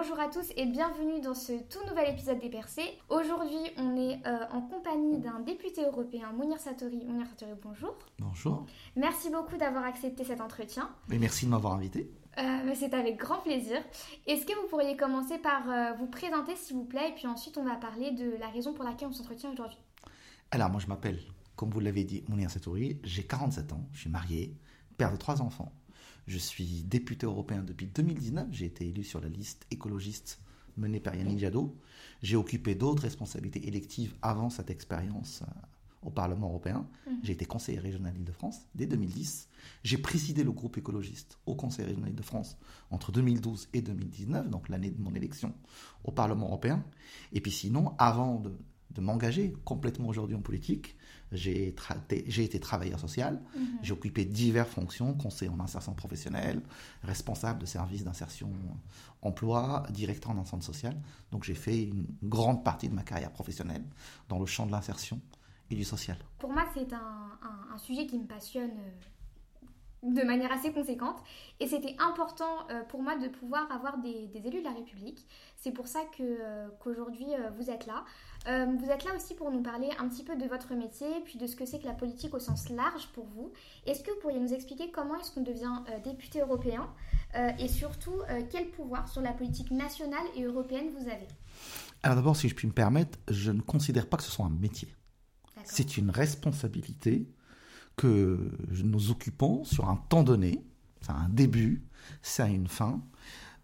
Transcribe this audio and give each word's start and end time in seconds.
Bonjour 0.00 0.20
à 0.20 0.28
tous 0.28 0.52
et 0.56 0.64
bienvenue 0.64 1.20
dans 1.20 1.34
ce 1.34 1.54
tout 1.54 1.84
nouvel 1.88 2.12
épisode 2.12 2.38
des 2.38 2.48
Percés. 2.48 2.88
Aujourd'hui, 3.08 3.72
on 3.78 3.96
est 3.96 4.24
euh, 4.28 4.44
en 4.52 4.60
compagnie 4.60 5.18
d'un 5.18 5.40
député 5.40 5.84
européen, 5.84 6.30
Mounir 6.36 6.60
Satori. 6.60 7.04
Mounir 7.04 7.26
Satori, 7.26 7.58
bonjour. 7.60 7.98
Bonjour. 8.20 8.64
Merci 8.94 9.28
beaucoup 9.28 9.56
d'avoir 9.56 9.82
accepté 9.82 10.22
cet 10.22 10.40
entretien. 10.40 10.88
Et 11.10 11.18
merci 11.18 11.46
de 11.46 11.50
m'avoir 11.50 11.72
invité. 11.72 12.12
Euh, 12.38 12.72
C'est 12.76 12.94
avec 12.94 13.16
grand 13.16 13.38
plaisir. 13.38 13.78
Est-ce 14.28 14.46
que 14.46 14.52
vous 14.62 14.68
pourriez 14.68 14.96
commencer 14.96 15.36
par 15.36 15.68
euh, 15.68 15.94
vous 15.98 16.06
présenter, 16.06 16.54
s'il 16.54 16.76
vous 16.76 16.84
plaît, 16.84 17.08
et 17.10 17.14
puis 17.14 17.26
ensuite 17.26 17.58
on 17.58 17.64
va 17.64 17.74
parler 17.74 18.12
de 18.12 18.36
la 18.38 18.46
raison 18.46 18.74
pour 18.74 18.84
laquelle 18.84 19.08
on 19.08 19.12
s'entretient 19.12 19.50
aujourd'hui. 19.50 19.80
Alors, 20.52 20.70
moi, 20.70 20.78
je 20.78 20.86
m'appelle, 20.86 21.18
comme 21.56 21.70
vous 21.70 21.80
l'avez 21.80 22.04
dit, 22.04 22.22
Mounir 22.28 22.52
Satouri. 22.52 23.00
J'ai 23.02 23.24
47 23.24 23.72
ans. 23.72 23.84
Je 23.92 24.02
suis 24.02 24.10
marié, 24.10 24.54
père 24.96 25.10
de 25.10 25.16
trois 25.16 25.42
enfants. 25.42 25.72
Je 26.28 26.36
suis 26.36 26.82
député 26.82 27.24
européen 27.24 27.62
depuis 27.62 27.86
2019. 27.86 28.48
J'ai 28.52 28.66
été 28.66 28.86
élu 28.86 29.02
sur 29.02 29.18
la 29.18 29.30
liste 29.30 29.66
écologiste 29.70 30.38
menée 30.76 31.00
par 31.00 31.14
Yannick 31.14 31.38
Jadot. 31.38 31.74
J'ai 32.22 32.36
occupé 32.36 32.74
d'autres 32.74 33.02
responsabilités 33.04 33.66
électives 33.66 34.14
avant 34.20 34.50
cette 34.50 34.68
expérience 34.68 35.40
euh, 35.42 35.60
au 36.02 36.10
Parlement 36.10 36.48
européen. 36.48 36.86
J'ai 37.22 37.32
été 37.32 37.46
conseiller 37.46 37.78
régional 37.78 38.12
d'Île-de-France 38.12 38.60
dès 38.74 38.84
2010. 38.86 39.48
J'ai 39.84 39.96
présidé 39.96 40.44
le 40.44 40.52
groupe 40.52 40.76
écologiste 40.76 41.38
au 41.46 41.54
Conseil 41.54 41.86
régional 41.86 42.14
de 42.14 42.22
France 42.22 42.58
entre 42.90 43.10
2012 43.10 43.70
et 43.72 43.80
2019, 43.80 44.50
donc 44.50 44.68
l'année 44.68 44.90
de 44.90 45.00
mon 45.00 45.14
élection 45.14 45.54
au 46.04 46.12
Parlement 46.12 46.48
européen. 46.48 46.84
Et 47.32 47.40
puis 47.40 47.52
sinon, 47.52 47.94
avant 47.96 48.38
de, 48.38 48.52
de 48.90 49.00
m'engager 49.00 49.54
complètement 49.64 50.08
aujourd'hui 50.08 50.36
en 50.36 50.42
politique, 50.42 50.94
j'ai 51.32 51.72
tra- 51.72 51.96
été 52.42 52.58
travailleur 52.60 52.98
social, 52.98 53.40
j'ai 53.82 53.92
occupé 53.92 54.24
diverses 54.24 54.70
fonctions, 54.70 55.12
conseiller 55.14 55.50
en 55.50 55.60
insertion 55.60 55.92
professionnelle, 55.94 56.62
responsable 57.02 57.60
de 57.60 57.66
services 57.66 58.04
d'insertion 58.04 58.50
emploi, 59.22 59.84
directeur 59.90 60.34
d'un 60.34 60.44
centre 60.44 60.64
social. 60.64 60.96
Donc 61.32 61.44
j'ai 61.44 61.54
fait 61.54 61.82
une 61.84 62.06
grande 62.22 62.64
partie 62.64 62.88
de 62.88 62.94
ma 62.94 63.02
carrière 63.02 63.32
professionnelle 63.32 63.84
dans 64.28 64.38
le 64.38 64.46
champ 64.46 64.66
de 64.66 64.72
l'insertion 64.72 65.20
et 65.70 65.74
du 65.74 65.84
social. 65.84 66.16
Pour 66.38 66.50
moi, 66.52 66.64
c'est 66.74 66.92
un, 66.92 66.98
un- 67.42 67.74
un 67.74 67.78
sujet 67.78 68.06
qui 68.06 68.18
me 68.18 68.26
passionne 68.26 68.70
euh, 68.70 68.90
de 70.02 70.22
manière 70.22 70.52
assez 70.52 70.72
conséquente. 70.72 71.18
Et 71.60 71.66
c'était 71.66 71.96
important 71.98 72.68
euh, 72.70 72.82
pour 72.84 73.02
moi 73.02 73.16
de 73.16 73.28
pouvoir 73.28 73.70
avoir 73.72 73.98
des, 73.98 74.28
des 74.28 74.46
élus 74.46 74.60
de 74.60 74.64
la 74.64 74.72
République. 74.72 75.26
C'est 75.56 75.72
pour 75.72 75.88
ça 75.88 76.00
que, 76.16 76.22
euh, 76.22 76.68
qu'aujourd'hui, 76.80 77.26
euh, 77.34 77.50
vous 77.56 77.70
êtes 77.70 77.86
là. 77.86 78.04
Vous 78.46 78.88
êtes 78.88 79.04
là 79.04 79.14
aussi 79.14 79.34
pour 79.34 79.50
nous 79.50 79.60
parler 79.60 79.90
un 79.98 80.08
petit 80.08 80.24
peu 80.24 80.34
de 80.34 80.46
votre 80.46 80.72
métier, 80.72 81.08
puis 81.26 81.38
de 81.38 81.46
ce 81.46 81.54
que 81.54 81.66
c'est 81.66 81.80
que 81.80 81.84
la 81.84 81.92
politique 81.92 82.32
au 82.32 82.38
sens 82.38 82.70
large 82.70 83.08
pour 83.08 83.26
vous. 83.26 83.52
Est-ce 83.84 84.02
que 84.02 84.10
vous 84.10 84.20
pourriez 84.20 84.40
nous 84.40 84.54
expliquer 84.54 84.90
comment 84.90 85.16
est-ce 85.16 85.32
qu'on 85.32 85.42
devient 85.42 85.82
député 86.02 86.40
européen 86.40 86.88
et 87.58 87.68
surtout 87.68 88.22
quel 88.48 88.70
pouvoir 88.70 89.06
sur 89.06 89.20
la 89.20 89.32
politique 89.32 89.70
nationale 89.70 90.24
et 90.34 90.44
européenne 90.44 90.88
vous 90.96 91.08
avez? 91.08 91.26
Alors 92.02 92.16
d'abord, 92.16 92.36
si 92.36 92.48
je 92.48 92.54
puis 92.54 92.66
me 92.66 92.72
permettre, 92.72 93.18
je 93.28 93.50
ne 93.50 93.60
considère 93.60 94.08
pas 94.08 94.16
que 94.16 94.22
ce 94.22 94.30
soit 94.30 94.46
un 94.46 94.50
métier. 94.50 94.88
D'accord. 95.54 95.70
C'est 95.70 95.98
une 95.98 96.08
responsabilité 96.08 97.28
que 97.98 98.38
nous 98.84 99.10
occupons 99.10 99.64
sur 99.64 99.88
un 99.90 99.96
temps 100.08 100.22
donné, 100.22 100.62
a 101.08 101.14
un 101.14 101.28
début, 101.28 101.82
a 102.38 102.46
une 102.46 102.68
fin, 102.68 103.02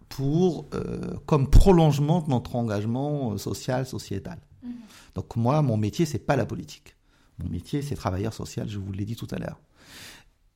pour, 0.08 0.66
euh, 0.74 1.16
comme 1.24 1.48
prolongement 1.48 2.20
de 2.20 2.30
notre 2.30 2.56
engagement 2.56 3.32
euh, 3.32 3.38
social, 3.38 3.86
sociétal. 3.86 4.38
Mhm. 4.62 4.72
Donc 5.14 5.36
moi, 5.36 5.62
mon 5.62 5.77
métier, 5.77 6.05
c'est 6.05 6.18
pas 6.18 6.36
la 6.36 6.46
politique. 6.46 6.96
Mon 7.38 7.48
métier, 7.48 7.80
c'est 7.80 7.94
travailleur 7.94 8.34
social, 8.34 8.68
je 8.68 8.78
vous 8.78 8.92
l'ai 8.92 9.05
dit 9.05 9.16
tout 9.16 9.28
à 9.30 9.38
l'heure. 9.38 9.60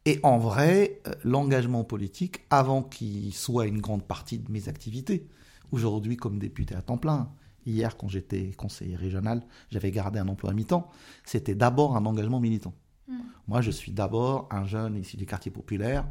Et 0.04 0.18
en 0.22 0.38
vrai, 0.38 1.00
euh, 1.06 1.12
l'engagement 1.22 1.84
politique, 1.84 2.40
avant 2.50 2.82
qu'il 2.82 3.32
soit 3.32 3.66
une 3.66 3.80
grande 3.80 4.02
partie 4.02 4.38
de 4.38 4.50
mes 4.50 4.68
activités, 4.68 5.28
aujourd'hui 5.70 6.16
comme 6.16 6.38
député 6.38 6.74
à 6.74 6.82
temps 6.82 6.98
plein, 6.98 7.30
hier 7.64 7.96
quand 7.96 8.08
j'étais 8.08 8.50
conseiller 8.56 8.96
régional, 8.96 9.42
j'avais 9.70 9.92
gardé 9.92 10.18
un 10.18 10.28
emploi 10.28 10.50
à 10.50 10.54
mi-temps, 10.54 10.88
c'était 11.24 11.54
d'abord 11.54 11.96
un 11.96 12.06
engagement 12.06 12.40
militant. 12.40 12.74
Mhm. 13.08 13.22
Moi, 13.46 13.60
je 13.60 13.70
suis 13.70 13.92
d'abord 13.92 14.48
un 14.50 14.64
jeune 14.64 14.96
issu 14.96 15.16
des 15.16 15.26
quartiers 15.26 15.50
populaires, 15.50 16.06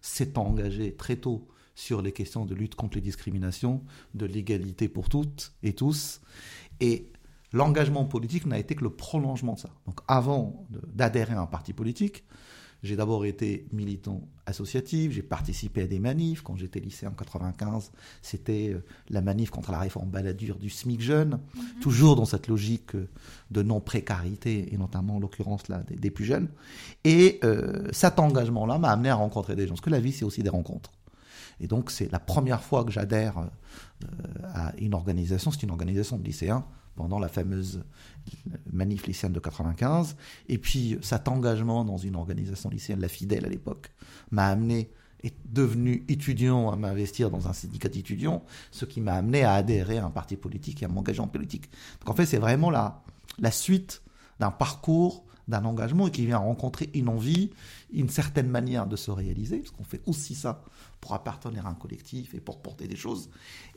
s'étant 0.00 0.46
engagé 0.46 0.94
très 0.94 1.16
tôt 1.16 1.48
sur 1.74 2.02
les 2.02 2.12
questions 2.12 2.44
de 2.44 2.54
lutte 2.54 2.74
contre 2.74 2.96
les 2.96 3.02
discriminations, 3.02 3.82
de 4.14 4.26
l'égalité 4.26 4.88
pour 4.88 5.08
toutes 5.08 5.54
et 5.62 5.74
tous. 5.74 6.20
Et 6.80 7.10
l'engagement 7.52 8.04
politique 8.04 8.46
n'a 8.46 8.58
été 8.58 8.74
que 8.74 8.84
le 8.84 8.90
prolongement 8.90 9.54
de 9.54 9.60
ça. 9.60 9.70
Donc 9.86 10.00
avant 10.08 10.66
d'adhérer 10.70 11.34
à 11.34 11.40
un 11.40 11.46
parti 11.46 11.72
politique, 11.72 12.24
j'ai 12.82 12.96
d'abord 12.96 13.24
été 13.24 13.66
militant 13.72 14.20
associatif, 14.46 15.12
j'ai 15.12 15.22
participé 15.22 15.82
à 15.82 15.86
des 15.86 16.00
manifs. 16.00 16.42
Quand 16.42 16.56
j'étais 16.56 16.80
lycéen 16.80 17.10
en 17.10 17.14
95, 17.14 17.92
c'était 18.22 18.70
euh, 18.74 18.84
la 19.08 19.20
manif 19.20 19.50
contre 19.50 19.70
la 19.70 19.78
réforme 19.78 20.10
baladure 20.10 20.58
du 20.58 20.68
SMIC 20.68 21.00
jeune, 21.00 21.38
toujours 21.80 22.16
dans 22.16 22.24
cette 22.24 22.48
logique 22.48 22.96
euh, 22.96 23.08
de 23.52 23.62
non-précarité, 23.62 24.74
et 24.74 24.76
notamment 24.76 25.16
en 25.16 25.20
l'occurrence 25.20 25.68
là 25.68 25.84
des, 25.88 25.94
des 25.94 26.10
plus 26.10 26.24
jeunes. 26.24 26.48
Et 27.04 27.38
euh, 27.44 27.86
cet 27.92 28.18
engagement-là 28.18 28.78
m'a 28.78 28.90
amené 28.90 29.10
à 29.10 29.14
rencontrer 29.14 29.54
des 29.54 29.66
gens, 29.66 29.74
parce 29.74 29.80
que 29.80 29.90
la 29.90 30.00
vie, 30.00 30.12
c'est 30.12 30.24
aussi 30.24 30.42
des 30.42 30.50
rencontres. 30.50 30.90
Et 31.62 31.68
donc, 31.68 31.90
c'est 31.90 32.10
la 32.10 32.18
première 32.18 32.62
fois 32.62 32.84
que 32.84 32.90
j'adhère 32.90 33.38
euh, 33.38 34.06
à 34.52 34.74
une 34.78 34.94
organisation, 34.94 35.50
c'est 35.50 35.62
une 35.62 35.70
organisation 35.70 36.18
de 36.18 36.24
lycéens, 36.24 36.66
pendant 36.96 37.18
la 37.18 37.28
fameuse 37.28 37.82
manif 38.70 39.06
lycéenne 39.06 39.32
de 39.32 39.40
95. 39.40 40.16
Et 40.48 40.58
puis, 40.58 40.98
cet 41.00 41.28
engagement 41.28 41.84
dans 41.84 41.96
une 41.96 42.16
organisation 42.16 42.68
lycéenne, 42.68 43.00
la 43.00 43.08
Fidèle 43.08 43.46
à 43.46 43.48
l'époque, 43.48 43.92
m'a 44.30 44.48
amené, 44.48 44.90
est 45.22 45.36
devenu 45.48 46.04
étudiant 46.08 46.70
à 46.70 46.76
m'investir 46.76 47.30
dans 47.30 47.48
un 47.48 47.52
syndicat 47.52 47.88
d'étudiants, 47.88 48.44
ce 48.72 48.84
qui 48.84 49.00
m'a 49.00 49.14
amené 49.14 49.44
à 49.44 49.54
adhérer 49.54 49.98
à 49.98 50.04
un 50.04 50.10
parti 50.10 50.36
politique 50.36 50.82
et 50.82 50.84
à 50.84 50.88
m'engager 50.88 51.20
en 51.20 51.28
politique. 51.28 51.70
Donc 52.00 52.10
en 52.10 52.14
fait, 52.14 52.26
c'est 52.26 52.38
vraiment 52.38 52.70
la, 52.70 53.02
la 53.38 53.52
suite 53.52 54.02
d'un 54.40 54.50
parcours, 54.50 55.24
d'un 55.48 55.64
engagement 55.64 56.08
et 56.08 56.10
qui 56.10 56.24
vient 56.26 56.38
rencontrer 56.38 56.88
une 56.94 57.08
envie, 57.08 57.50
une 57.92 58.08
certaine 58.08 58.48
manière 58.48 58.86
de 58.86 58.96
se 58.96 59.10
réaliser, 59.10 59.58
parce 59.58 59.70
qu'on 59.70 59.84
fait 59.84 60.00
aussi 60.06 60.34
ça 60.34 60.62
pour 61.00 61.14
appartenir 61.14 61.66
à 61.66 61.70
un 61.70 61.74
collectif 61.74 62.34
et 62.34 62.40
pour 62.40 62.60
porter 62.62 62.86
des 62.86 62.96
choses. 62.96 63.28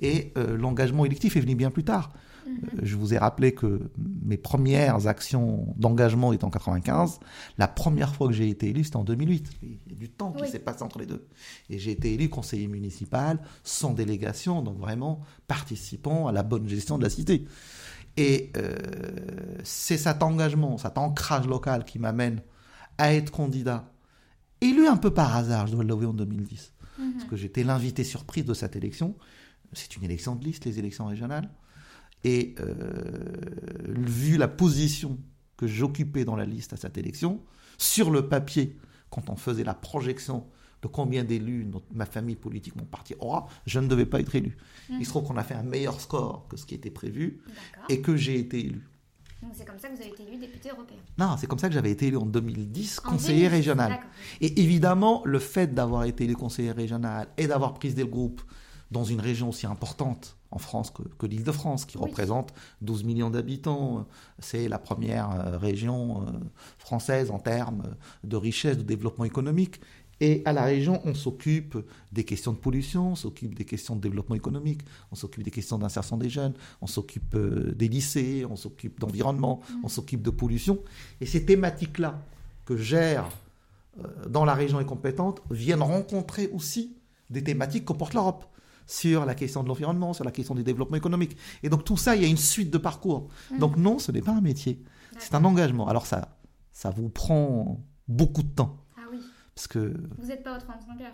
Et 0.02 0.32
euh, 0.38 0.56
l'engagement 0.58 1.06
électif 1.06 1.36
est 1.38 1.42
venu 1.42 1.56
bien 1.56 1.72
plus 1.72 1.84
tard. 1.84 2.12
Euh, 2.48 2.52
je 2.84 2.96
vous 2.96 3.16
ai 3.16 3.18
rappelé 3.18 3.54
que 3.56 3.90
mes 4.24 4.38
premières 4.38 5.08
actions 5.08 5.74
d'engagement 5.78 6.32
étaient 6.34 6.46
en 6.46 6.52
95. 6.52 7.20
La 7.58 7.68
première 7.68 8.14
fois 8.14 8.28
que 8.28 8.34
j'ai 8.36 8.48
été 8.50 8.70
élu, 8.70 8.84
c'était 8.84 8.98
en 8.98 9.04
2008. 9.04 9.50
Il 9.64 9.70
y 9.72 9.94
a 9.94 9.96
du 9.96 10.10
temps 10.10 10.32
qui 10.32 10.44
Oui. 10.44 10.50
s'est 10.50 10.60
passé 10.60 10.84
entre 10.84 11.00
les 11.00 11.08
deux. 11.08 11.26
Et 11.72 11.80
j'ai 11.80 11.90
été 11.92 12.14
élu 12.14 12.30
conseiller 12.30 12.68
municipal, 12.68 13.40
sans 13.64 13.94
délégation, 13.94 14.62
donc 14.62 14.78
vraiment 14.78 15.22
participant 15.48 16.28
à 16.28 16.32
la 16.32 16.44
bonne 16.44 16.68
gestion 16.70 17.00
de 17.00 17.04
la 17.04 17.10
cité. 17.10 17.46
Et 18.18 18.52
euh, 18.56 18.76
c'est 19.64 19.98
cet 19.98 20.24
engagement, 20.24 20.78
cet 20.78 20.98
ancrage 20.98 21.48
local 21.48 21.84
qui 21.84 22.00
m'amène 22.00 22.42
à 22.98 23.14
être 23.14 23.32
candidat. 23.32 23.92
Élu 24.62 24.88
un 24.88 24.98
peu 24.98 25.14
par 25.14 25.36
hasard, 25.36 25.68
je 25.68 25.74
dois 25.74 25.84
l'avouer, 25.84 26.06
en 26.06 26.14
2010. 26.14 26.72
Parce 26.98 27.26
que 27.26 27.36
j'étais 27.36 27.64
l'invité 27.64 28.06
surprise 28.06 28.46
de 28.46 28.54
cette 28.54 28.78
élection. 28.78 29.16
C'est 29.74 29.98
une 29.98 30.04
élection 30.04 30.36
de 30.36 30.46
liste, 30.46 30.64
les 30.64 30.80
élections 30.80 31.08
régionales. 31.08 31.50
Et 32.24 32.56
euh, 32.62 32.74
vu 33.90 34.38
la 34.38 34.48
position 34.48 35.20
que 35.58 35.68
j'occupais 35.68 36.24
dans 36.24 36.38
la 36.38 36.46
liste 36.46 36.72
à 36.72 36.78
cette 36.78 36.98
élection, 36.98 37.42
sur 37.78 38.12
le 38.12 38.30
papier, 38.30 38.78
quand 39.10 39.30
on 39.30 39.36
faisait 39.36 39.66
la 39.66 39.74
projection 39.74 40.48
de 40.86 40.92
combien 40.92 41.24
d'élus 41.24 41.66
notre- 41.66 41.86
ma 41.94 42.06
famille 42.06 42.36
politique, 42.36 42.76
mon 42.76 42.86
parti 42.86 43.16
aura, 43.20 43.48
je 43.66 43.80
ne 43.80 43.88
devais 43.88 44.06
pas 44.06 44.20
être 44.20 44.36
élu. 44.36 44.56
Il 44.90 45.04
se 45.04 45.10
trouve 45.10 45.24
qu'on 45.24 45.38
a 45.38 45.44
fait 45.44 45.56
un 45.56 45.64
meilleur 45.64 46.00
score 46.00 46.46
que 46.48 46.58
ce 46.58 46.66
qui 46.68 46.76
était 46.76 46.92
prévu 46.92 47.42
D'accord. 47.48 47.86
et 47.90 48.02
que 48.02 48.16
j'ai 48.16 48.38
été 48.40 48.60
élu. 48.60 48.82
Donc 49.42 49.52
c'est 49.56 49.66
comme 49.66 49.80
ça 49.80 49.90
que 49.90 49.96
vous 49.96 50.02
avez 50.02 50.12
été 50.12 50.24
élu 50.28 50.38
député 50.38 50.70
européen. 50.70 50.98
Non, 51.18 51.36
c'est 51.40 51.48
comme 51.48 51.58
ça 51.60 51.68
que 51.70 51.74
j'avais 51.74 51.92
été 51.92 52.08
élu 52.08 52.18
en 52.18 52.26
2010 52.28 53.00
En 53.04 53.10
conseiller 53.10 53.44
2010, 53.50 53.56
régional. 53.58 53.90
D'accord. 53.94 54.10
Et 54.42 54.62
évidemment, 54.62 55.24
le 55.26 55.40
fait 55.40 55.74
d'avoir 55.74 56.04
été 56.04 56.26
élu 56.26 56.36
conseiller 56.36 56.72
régional 56.72 57.28
et 57.38 57.48
d'avoir 57.48 57.74
présidé 57.74 58.04
le 58.04 58.10
groupe 58.10 58.42
dans 58.92 59.04
une 59.04 59.20
région 59.20 59.50
aussi 59.50 59.66
importante 59.66 60.38
en 60.52 60.60
France 60.60 60.92
que, 60.92 61.02
que 61.18 61.26
l'Île-de-France, 61.26 61.86
qui 61.86 61.98
Oui. 61.98 62.04
représente 62.06 62.54
12 62.82 63.04
millions 63.04 63.32
d'habitants, 63.32 64.06
c'est 64.40 64.68
la 64.70 64.78
première 64.80 65.32
euh, 65.32 65.58
région 65.58 66.22
euh, 66.22 66.32
française 66.78 67.30
en 67.32 67.40
termes 67.40 67.96
de 68.24 68.38
richesse, 68.38 68.78
de 68.78 68.84
développement 68.84 69.26
économique. 69.26 69.82
Et 70.22 70.42
à 70.46 70.54
la 70.54 70.64
région, 70.64 71.02
on 71.04 71.14
s'occupe 71.14 71.78
des 72.12 72.24
questions 72.24 72.54
de 72.54 72.58
pollution, 72.58 73.12
on 73.12 73.16
s'occupe 73.16 73.54
des 73.54 73.66
questions 73.66 73.96
de 73.96 74.02
développement 74.02 74.36
économique, 74.36 74.82
on 75.12 75.16
s'occupe 75.16 75.44
des 75.44 75.52
questions 75.52 75.78
d'insertion 75.78 76.18
des 76.18 76.30
jeunes, 76.30 76.54
on 76.82 76.88
s'occupe 76.88 77.36
euh, 77.36 77.74
des 77.76 77.90
lycées, 77.90 78.46
on 78.50 78.56
s'occupe 78.56 79.00
d'environnement, 79.00 79.62
on 79.84 79.90
s'occupe 79.90 80.22
de 80.22 80.30
pollution. 80.30 80.80
Et 81.20 81.26
ces 81.26 81.46
thématiques-là 81.46 82.22
que 82.66 82.78
gère 82.78 83.30
euh, 84.00 84.28
dans 84.30 84.46
la 84.46 84.54
région 84.54 84.80
est 84.80 84.86
compétente 84.86 85.42
viennent 85.50 85.82
rencontrer 85.82 86.50
aussi 86.54 86.96
des 87.30 87.44
thématiques 87.44 87.86
que 87.86 87.94
porte 87.94 88.14
l'Europe 88.14 88.46
sur 88.88 89.26
la 89.26 89.36
question 89.36 89.64
de 89.64 89.68
l'environnement, 89.68 90.14
sur 90.14 90.24
la 90.24 90.32
question 90.32 90.56
du 90.56 90.64
développement 90.64 90.98
économique. 90.98 91.36
Et 91.64 91.70
donc 91.70 91.84
tout 91.84 91.98
ça, 91.98 92.16
il 92.16 92.22
y 92.22 92.26
a 92.26 92.28
une 92.28 92.38
suite 92.38 92.72
de 92.72 92.78
parcours. 92.78 93.30
Donc 93.60 93.78
non, 93.78 94.00
ce 94.00 94.12
n'est 94.12 94.22
pas 94.22 94.34
un 94.34 94.42
métier, 94.42 94.82
c'est 95.18 95.34
un 95.36 95.44
engagement. 95.44 95.88
Alors 95.88 96.06
ça, 96.06 96.38
ça 96.72 96.92
vous 96.92 97.10
prend 97.10 97.84
beaucoup 98.08 98.44
de 98.44 98.50
temps. 98.50 98.85
Parce 99.56 99.68
que 99.68 99.94
Vous 100.20 100.28
n'êtes 100.28 100.44
pas 100.44 100.54
votre 100.54 100.70
entrepreneur. 100.70 101.12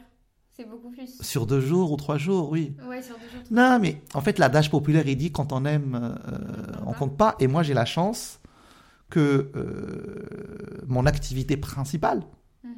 C'est 0.54 0.66
beaucoup 0.66 0.90
plus. 0.90 1.22
Sur 1.22 1.46
deux 1.48 1.62
jours 1.62 1.92
ou 1.92 1.96
trois 1.96 2.18
jours, 2.18 2.50
oui. 2.52 2.76
Ouais, 2.88 3.02
sur 3.02 3.16
deux 3.16 3.30
jours. 3.38 3.48
Non, 3.52 3.80
mais 3.80 4.02
en 4.14 4.20
fait, 4.22 4.38
l'adage 4.38 4.70
populaire, 4.70 5.08
il 5.08 5.16
dit 5.16 5.32
quand 5.32 5.54
on 5.54 5.64
aime, 5.64 5.96
euh, 5.96 6.74
on 6.86 6.92
compte 6.94 7.16
pas. 7.18 7.36
Et 7.40 7.48
moi, 7.48 7.64
j'ai 7.64 7.74
la 7.74 7.86
chance 7.86 8.40
que 9.10 9.50
euh, 9.56 10.82
mon 10.88 11.06
activité 11.06 11.56
principale, 11.56 12.24
Mhm. 12.64 12.72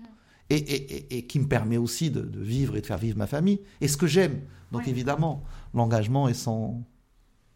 et, 0.51 0.55
et- 0.55 0.95
et- 0.95 1.17
et 1.17 1.27
qui 1.27 1.39
me 1.39 1.47
permet 1.47 1.77
aussi 1.77 2.11
de, 2.11 2.21
de 2.21 2.39
vivre 2.39 2.75
et 2.75 2.81
de 2.81 2.85
faire 2.85 2.97
vivre 2.99 3.17
ma 3.17 3.27
famille, 3.27 3.61
et 3.81 3.87
ce 3.87 3.97
que 3.97 4.07
j'aime. 4.07 4.41
Donc 4.71 4.83
Ouais. 4.83 4.89
évidemment, 4.89 5.43
l'engagement 5.73 6.27
est 6.27 6.33
sans, 6.35 6.83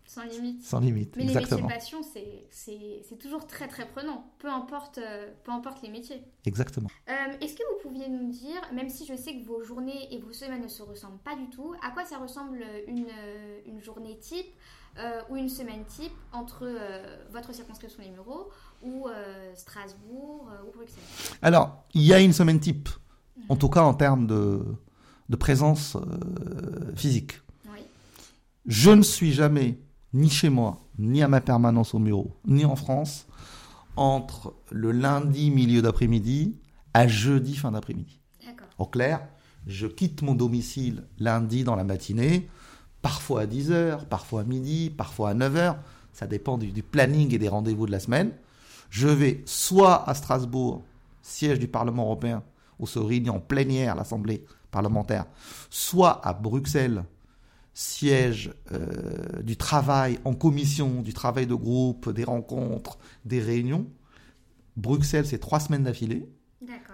Sans 0.08 0.24
limite. 0.24 0.64
sans 0.64 0.80
limite. 0.80 1.16
Mais 1.18 1.26
les 1.26 1.34
métiers 1.36 1.62
passion, 1.68 2.00
c'est- 2.02 3.18
toujours 3.20 3.46
très 3.46 3.68
très 3.68 3.86
prenant, 3.88 4.32
peu 4.40 4.48
importe, 4.50 4.98
euh, 5.00 5.30
peu 5.44 5.52
importe 5.52 5.82
les 5.84 5.90
métiers. 5.90 6.22
Exactement. 6.46 6.90
Euh, 7.10 7.14
Est-ce 7.42 7.56
que 7.56 7.64
vous 7.74 7.90
pouviez 7.90 8.08
nous 8.10 8.30
dire, 8.32 8.62
même 8.74 8.90
si 8.90 9.06
je 9.06 9.16
sais 9.16 9.36
que 9.38 9.44
vos 9.46 9.64
journées 9.64 10.14
et 10.14 10.20
vos 10.20 10.32
semaines 10.34 10.62
ne 10.64 10.68
se 10.68 10.82
ressemblent 10.82 11.20
pas 11.20 11.36
du 11.36 11.50
tout, 11.50 11.74
à 11.84 11.92
quoi 11.92 12.06
ça 12.06 12.18
ressemble 12.18 12.64
une, 12.88 13.06
euh, 13.10 13.60
une 13.66 13.82
journée 13.82 14.18
type 14.20 14.48
euh, 14.98 15.22
ou 15.30 15.36
une 15.36 15.50
semaine 15.50 15.84
type 15.86 16.14
entre 16.32 16.64
euh, 16.64 17.18
votre 17.32 17.54
circonscription 17.54 18.02
des 18.02 18.10
Mureaux 18.10 18.50
ou 18.82 19.08
Strasbourg 19.56 20.50
ou 20.68 20.72
Bruxelles? 20.72 21.04
Alors, 21.42 21.84
il 21.94 22.04
y 22.04 22.14
a 22.14 22.20
une 22.20 22.34
semaine 22.34 22.60
type, 22.60 22.90
en 23.50 23.56
tout 23.56 23.70
cas 23.70 23.82
en 23.84 23.94
termes 23.94 24.26
de, 24.28 24.64
de 25.30 25.36
présence 25.36 25.98
physique. 26.96 27.42
Oui. 27.72 27.80
Je 28.66 28.92
ne 28.92 29.02
suis 29.02 29.34
jamais, 29.34 29.78
ni 30.14 30.30
chez 30.30 30.50
moi, 30.50 30.80
ni 30.98 31.22
à 31.22 31.28
ma 31.28 31.42
permanence 31.42 31.94
au 31.94 32.00
bureau, 32.00 32.36
ni 32.46 32.66
en 32.66 32.76
France, 32.76 33.28
entre 33.96 34.54
le 34.72 34.92
lundi 34.92 35.52
milieu 35.52 35.82
d'après-midi 35.82 36.56
à 36.94 37.08
jeudi 37.08 37.56
fin 37.56 37.72
d'après-midi. 37.72 38.20
En 38.78 38.86
clair, 38.86 39.28
je 39.66 39.88
quitte 39.88 40.22
mon 40.22 40.36
domicile 40.36 41.04
lundi 41.20 41.64
dans 41.64 41.76
la 41.76 41.84
matinée, 41.84 42.48
parfois 43.02 43.42
à 43.42 43.46
10h, 43.46 44.06
parfois 44.06 44.42
à 44.42 44.44
midi, 44.44 44.90
parfois 44.90 45.32
à 45.32 45.34
9h, 45.34 45.78
ça 46.14 46.28
dépend 46.28 46.58
du, 46.58 46.72
du 46.72 46.84
planning 46.84 47.34
et 47.34 47.38
des 47.38 47.50
rendez-vous 47.50 47.86
de 47.86 47.92
la 47.92 48.00
semaine. 48.00 48.32
Je 48.90 49.08
vais 49.08 49.44
soit 49.46 50.08
à 50.10 50.14
Strasbourg, 50.14 50.84
siège 51.22 51.60
du 51.60 51.68
Parlement 51.68 52.04
européen, 52.04 52.44
où 52.80 52.88
se 52.88 53.00
réunit 53.00 53.30
en 53.30 53.40
plénière 53.40 53.96
l'Assemblée 53.96 54.46
parlementaire, 54.72 55.26
soit 55.70 56.26
à 56.26 56.34
Bruxelles, 56.34 57.04
siège 57.80 58.50
euh, 58.72 59.44
du 59.44 59.56
travail 59.56 60.18
en 60.26 60.34
commission, 60.34 61.04
du 61.04 61.14
travail 61.14 61.46
de 61.46 61.54
groupe, 61.54 62.10
des 62.10 62.24
rencontres, 62.24 62.98
des 63.24 63.40
réunions. 63.40 63.86
Bruxelles, 64.76 65.28
c'est 65.28 65.38
trois 65.38 65.60
semaines 65.60 65.84
d'affilée. 65.84 66.28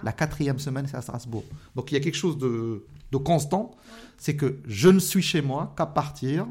La 0.03 0.11
quatrième 0.11 0.59
semaine, 0.59 0.85
c'est 0.85 0.97
à 0.97 1.01
Strasbourg. 1.01 1.45
Donc 1.75 1.89
il 1.89 1.93
y 1.93 1.97
a 1.97 2.01
quelque 2.01 2.17
chose 2.17 2.37
de, 2.37 2.85
de 3.13 3.17
constant, 3.17 3.71
c'est 4.17 4.35
que 4.35 4.59
je 4.67 4.89
ne 4.89 4.99
suis 4.99 5.21
chez 5.21 5.41
moi 5.41 5.73
qu'à 5.77 5.85
partir 5.85 6.47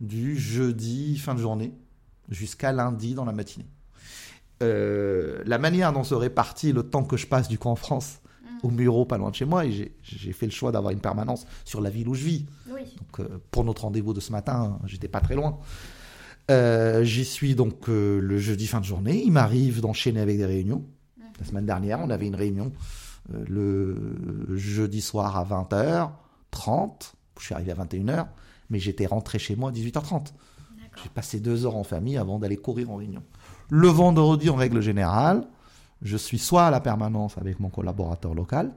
du 0.00 0.36
jeudi 0.36 1.16
fin 1.16 1.36
de 1.36 1.40
journée 1.40 1.72
jusqu'à 2.28 2.72
lundi 2.72 3.14
dans 3.14 3.24
la 3.24 3.32
matinée. 3.32 3.68
Euh, 4.60 5.40
la 5.46 5.58
manière 5.58 5.92
dont 5.92 6.02
se 6.02 6.16
répartit 6.16 6.72
le 6.72 6.82
temps 6.82 7.04
que 7.04 7.16
je 7.16 7.28
passe 7.28 7.46
du 7.46 7.58
coup 7.58 7.68
en 7.68 7.76
France 7.76 8.18
au 8.62 8.68
bureau 8.68 9.04
pas 9.04 9.18
loin 9.18 9.30
de 9.30 9.34
chez 9.34 9.44
moi, 9.44 9.64
et 9.66 9.72
j'ai- 10.02 10.32
fait 10.32 10.46
le 10.46 10.52
choix 10.52 10.72
d'avoir 10.72 10.92
une 10.92 11.00
permanence 11.00 11.46
sur 11.64 11.80
la 11.80 11.90
ville 11.90 12.08
où 12.08 12.14
je 12.14 12.24
vis. 12.24 12.46
Oui. 12.72 12.82
Donc, 12.98 13.20
euh, 13.20 13.38
pour 13.50 13.64
notre 13.64 13.82
rendez-vous 13.82 14.12
de 14.14 14.20
ce 14.20 14.32
matin, 14.32 14.78
j'étais 14.86 15.08
pas 15.08 15.20
très 15.20 15.34
loin. 15.34 15.58
Euh, 16.50 17.04
J'y 17.04 17.24
suis 17.24 17.54
donc 17.54 17.88
euh, 17.88 18.20
le 18.20 18.38
jeudi 18.38 18.66
fin 18.66 18.80
de 18.80 18.84
journée. 18.84 19.22
Il 19.24 19.32
m'arrive 19.32 19.80
d'enchaîner 19.80 20.20
avec 20.20 20.38
des 20.38 20.46
réunions. 20.46 20.84
La 21.38 21.44
semaine 21.46 21.66
dernière, 21.66 22.00
on 22.00 22.10
avait 22.10 22.26
une 22.26 22.34
réunion 22.34 22.72
le 23.30 24.56
jeudi 24.56 25.00
soir 25.00 25.36
à 25.36 25.44
20h30. 25.44 27.12
Je 27.38 27.44
suis 27.44 27.54
arrivé 27.54 27.72
à 27.72 27.74
21h, 27.74 28.26
mais 28.70 28.78
j'étais 28.78 29.06
rentré 29.06 29.38
chez 29.38 29.54
moi 29.56 29.70
à 29.70 29.72
18h30. 29.72 30.12
D'accord. 30.12 30.32
J'ai 31.02 31.08
passé 31.10 31.40
deux 31.40 31.66
heures 31.66 31.76
en 31.76 31.84
famille 31.84 32.16
avant 32.16 32.38
d'aller 32.38 32.56
courir 32.56 32.90
en 32.90 32.96
réunion. 32.96 33.22
Le 33.70 33.88
vendredi, 33.88 34.48
en 34.50 34.56
règle 34.56 34.80
générale, 34.80 35.46
je 36.02 36.16
suis 36.16 36.38
soit 36.38 36.66
à 36.66 36.70
la 36.70 36.80
permanence 36.80 37.36
avec 37.38 37.60
mon 37.60 37.70
collaborateur 37.70 38.34
local, 38.34 38.72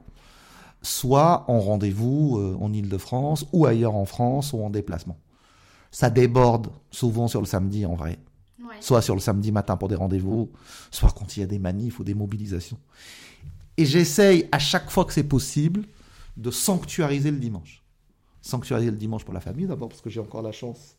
soit 0.82 1.44
en 1.48 1.60
rendez-vous 1.60 2.38
euh, 2.38 2.56
en 2.60 2.72
Ile-de-France 2.72 3.46
ou 3.52 3.66
ailleurs 3.66 3.94
en 3.94 4.04
France 4.04 4.52
ou 4.52 4.62
en 4.62 4.70
déplacement. 4.70 5.16
Ça 5.90 6.10
déborde 6.10 6.68
souvent 6.90 7.28
sur 7.28 7.40
le 7.40 7.46
samedi 7.46 7.86
en 7.86 7.94
vrai, 7.94 8.18
Ouais. 8.60 8.76
soit 8.80 9.02
sur 9.02 9.14
le 9.14 9.20
samedi 9.20 9.52
matin 9.52 9.76
pour 9.76 9.88
des 9.88 9.94
rendez-vous, 9.96 10.50
soit 10.90 11.10
quand 11.10 11.36
il 11.36 11.40
y 11.40 11.42
a 11.42 11.46
des 11.46 11.58
manifs 11.58 11.98
ou 11.98 12.04
des 12.04 12.14
mobilisations. 12.14 12.78
Et 13.76 13.84
j'essaye 13.84 14.48
à 14.52 14.58
chaque 14.58 14.90
fois 14.90 15.04
que 15.04 15.12
c'est 15.12 15.24
possible 15.24 15.84
de 16.36 16.50
sanctuariser 16.50 17.30
le 17.30 17.38
dimanche. 17.38 17.82
Sanctuariser 18.40 18.90
le 18.90 18.96
dimanche 18.96 19.24
pour 19.24 19.34
la 19.34 19.40
famille, 19.40 19.66
d'abord 19.66 19.88
parce 19.88 20.00
que 20.00 20.10
j'ai 20.10 20.20
encore 20.20 20.42
la 20.42 20.52
chance 20.52 20.96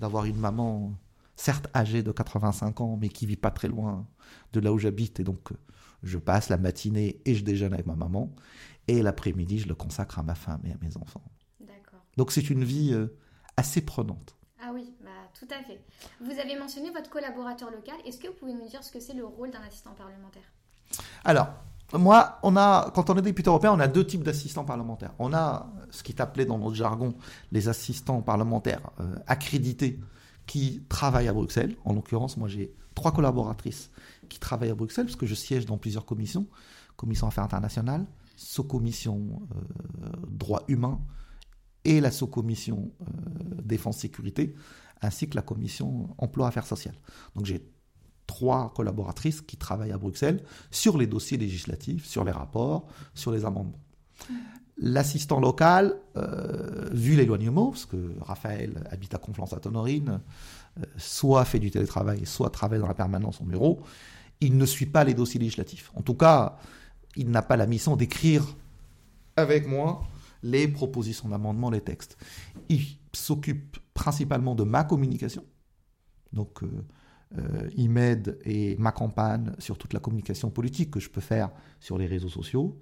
d'avoir 0.00 0.24
une 0.24 0.36
maman, 0.36 0.92
certes 1.36 1.68
âgée 1.74 2.02
de 2.02 2.12
85 2.12 2.80
ans, 2.80 2.98
mais 3.00 3.08
qui 3.08 3.26
vit 3.26 3.36
pas 3.36 3.50
très 3.50 3.68
loin 3.68 4.06
de 4.52 4.60
là 4.60 4.72
où 4.72 4.78
j'habite. 4.78 5.20
Et 5.20 5.24
donc, 5.24 5.52
euh, 5.52 5.56
je 6.02 6.18
passe 6.18 6.48
la 6.48 6.56
matinée 6.56 7.20
et 7.24 7.34
je 7.34 7.44
déjeune 7.44 7.72
avec 7.72 7.86
ma 7.86 7.94
maman. 7.94 8.34
Et 8.88 9.02
l'après-midi, 9.02 9.60
je 9.60 9.68
le 9.68 9.74
consacre 9.74 10.18
à 10.18 10.22
ma 10.22 10.34
femme 10.34 10.60
et 10.64 10.72
à 10.72 10.76
mes 10.80 10.96
enfants. 10.96 11.22
D'accord. 11.60 12.00
Donc, 12.16 12.32
c'est 12.32 12.50
une 12.50 12.64
vie 12.64 12.92
euh, 12.92 13.16
assez 13.56 13.80
prenante. 13.80 14.36
Ah 14.60 14.70
oui, 14.72 14.94
bah, 15.02 15.10
tout 15.38 15.48
à 15.50 15.62
fait. 15.62 15.80
Vous 16.20 16.38
avez 16.38 16.58
mentionné 16.58 16.90
votre 16.90 17.10
collaborateur 17.10 17.70
local. 17.70 17.94
Est-ce 18.04 18.18
que 18.18 18.28
vous 18.28 18.34
pouvez 18.34 18.54
nous 18.54 18.68
dire 18.68 18.82
ce 18.82 18.92
que 18.92 19.00
c'est 19.00 19.14
le 19.14 19.24
rôle 19.24 19.50
d'un 19.50 19.62
assistant 19.62 19.94
parlementaire? 19.94 20.52
Alors, 21.24 21.48
moi, 21.94 22.38
on 22.42 22.56
a, 22.56 22.90
quand 22.94 23.10
on 23.10 23.16
est 23.16 23.22
député 23.22 23.48
européen, 23.48 23.72
on 23.72 23.80
a 23.80 23.88
deux 23.88 24.06
types 24.06 24.22
d'assistants 24.22 24.64
parlementaires. 24.64 25.12
On 25.18 25.32
a 25.34 25.70
ce 25.90 26.02
qui 26.02 26.12
est 26.12 26.20
appelé 26.20 26.46
dans 26.46 26.58
notre 26.58 26.74
jargon 26.74 27.14
les 27.50 27.68
assistants 27.68 28.22
parlementaires 28.22 28.90
euh, 29.00 29.14
accrédités 29.26 30.00
qui 30.46 30.82
travaillent 30.88 31.28
à 31.28 31.32
Bruxelles. 31.32 31.76
En 31.84 31.94
l'occurrence, 31.94 32.36
moi, 32.36 32.48
j'ai 32.48 32.74
trois 32.94 33.12
collaboratrices 33.12 33.90
qui 34.28 34.38
travaillent 34.38 34.70
à 34.70 34.74
Bruxelles 34.74 35.06
parce 35.06 35.16
que 35.16 35.26
je 35.26 35.34
siège 35.34 35.66
dans 35.66 35.78
plusieurs 35.78 36.04
commissions 36.04 36.46
commission 36.96 37.26
affaires 37.26 37.44
internationales, 37.44 38.06
sous-commission 38.36 39.42
euh, 39.54 40.10
droits 40.28 40.62
humains 40.68 41.00
et 41.84 42.00
la 42.00 42.10
sous-commission 42.10 42.92
euh, 43.00 43.04
défense 43.62 43.98
sécurité, 43.98 44.54
ainsi 45.00 45.28
que 45.28 45.34
la 45.34 45.42
commission 45.42 46.14
emploi 46.18 46.46
affaires 46.46 46.66
sociales. 46.66 46.94
Donc 47.34 47.46
j'ai 47.46 47.68
trois 48.26 48.72
collaboratrices 48.72 49.40
qui 49.40 49.56
travaillent 49.56 49.92
à 49.92 49.98
Bruxelles 49.98 50.44
sur 50.70 50.96
les 50.96 51.06
dossiers 51.06 51.38
législatifs, 51.38 52.06
sur 52.06 52.24
les 52.24 52.32
rapports, 52.32 52.86
sur 53.14 53.32
les 53.32 53.44
amendements. 53.44 53.80
L'assistant 54.84 55.38
local, 55.38 55.94
euh, 56.16 56.88
vu 56.90 57.14
l'éloignement, 57.14 57.70
parce 57.70 57.86
que 57.86 58.14
Raphaël 58.20 58.84
habite 58.90 59.14
à 59.14 59.18
Conflans-Sainte-Honorine, 59.18 60.20
euh, 60.78 60.82
soit 60.96 61.44
fait 61.44 61.60
du 61.60 61.70
télétravail, 61.70 62.26
soit 62.26 62.50
travaille 62.50 62.80
dans 62.80 62.88
la 62.88 62.94
permanence 62.94 63.40
au 63.40 63.44
bureau, 63.44 63.80
il 64.40 64.56
ne 64.56 64.66
suit 64.66 64.86
pas 64.86 65.04
les 65.04 65.14
dossiers 65.14 65.38
législatifs. 65.38 65.92
En 65.94 66.02
tout 66.02 66.14
cas, 66.14 66.58
il 67.16 67.30
n'a 67.30 67.42
pas 67.42 67.56
la 67.56 67.66
mission 67.66 67.94
d'écrire 67.96 68.44
avec 69.36 69.68
moi 69.68 70.02
les 70.42 70.66
propositions 70.66 71.28
d'amendement, 71.28 71.70
les 71.70 71.80
textes. 71.80 72.16
Il 72.68 72.80
s'occupe 73.12 73.78
principalement 73.94 74.54
de 74.54 74.64
ma 74.64 74.84
communication. 74.84 75.44
Donc, 76.32 76.62
euh, 76.62 76.84
euh, 77.38 77.70
il 77.76 77.90
m'aide 77.90 78.38
et 78.44 78.76
m'accompagne 78.76 79.52
sur 79.58 79.78
toute 79.78 79.92
la 79.92 80.00
communication 80.00 80.50
politique 80.50 80.90
que 80.90 81.00
je 81.00 81.08
peux 81.08 81.20
faire 81.20 81.50
sur 81.80 81.98
les 81.98 82.06
réseaux 82.06 82.28
sociaux. 82.28 82.78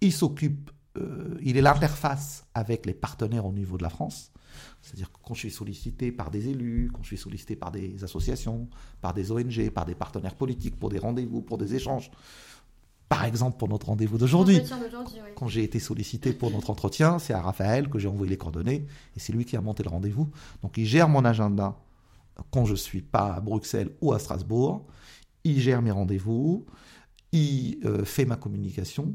Il 0.00 0.12
s'occupe, 0.12 0.70
euh, 1.00 1.38
il 1.42 1.56
est 1.56 1.62
l'interface 1.62 2.44
avec 2.54 2.86
les 2.86 2.94
partenaires 2.94 3.46
au 3.46 3.52
niveau 3.52 3.76
de 3.76 3.82
la 3.82 3.90
France. 3.90 4.32
C'est-à-dire 4.82 5.10
que 5.12 5.18
quand 5.22 5.34
je 5.34 5.40
suis 5.40 5.50
sollicité 5.50 6.12
par 6.12 6.30
des 6.30 6.48
élus, 6.48 6.90
quand 6.92 7.02
je 7.02 7.08
suis 7.08 7.18
sollicité 7.18 7.56
par 7.56 7.70
des 7.70 8.02
associations, 8.02 8.68
par 9.00 9.14
des 9.14 9.30
ONG, 9.30 9.70
par 9.70 9.84
des 9.84 9.94
partenaires 9.94 10.34
politiques 10.34 10.78
pour 10.78 10.88
des 10.88 10.98
rendez-vous, 10.98 11.42
pour 11.42 11.58
des 11.58 11.74
échanges, 11.74 12.10
par 13.08 13.24
exemple 13.24 13.58
pour 13.58 13.68
notre 13.68 13.86
rendez-vous 13.86 14.18
d'aujourd'hui, 14.18 14.60
oui. 14.62 15.20
quand 15.34 15.48
j'ai 15.48 15.64
été 15.64 15.80
sollicité 15.80 16.32
pour 16.32 16.50
notre 16.50 16.70
entretien, 16.70 17.18
c'est 17.18 17.32
à 17.32 17.42
Raphaël 17.42 17.88
que 17.88 17.98
j'ai 17.98 18.08
envoyé 18.08 18.30
les 18.30 18.38
coordonnées 18.38 18.86
et 19.16 19.20
c'est 19.20 19.32
lui 19.32 19.44
qui 19.44 19.56
a 19.56 19.60
monté 19.60 19.82
le 19.82 19.90
rendez-vous. 19.90 20.30
Donc 20.62 20.78
il 20.78 20.86
gère 20.86 21.08
mon 21.08 21.24
agenda 21.24 21.76
quand 22.50 22.64
je 22.64 22.74
suis 22.74 23.02
pas 23.02 23.34
à 23.34 23.40
Bruxelles 23.40 23.90
ou 24.00 24.12
à 24.12 24.18
Strasbourg. 24.18 24.86
Il 25.42 25.60
gère 25.60 25.82
mes 25.82 25.90
rendez-vous, 25.90 26.66
il 27.32 27.80
euh, 27.84 28.04
fait 28.04 28.24
ma 28.24 28.36
communication 28.36 29.14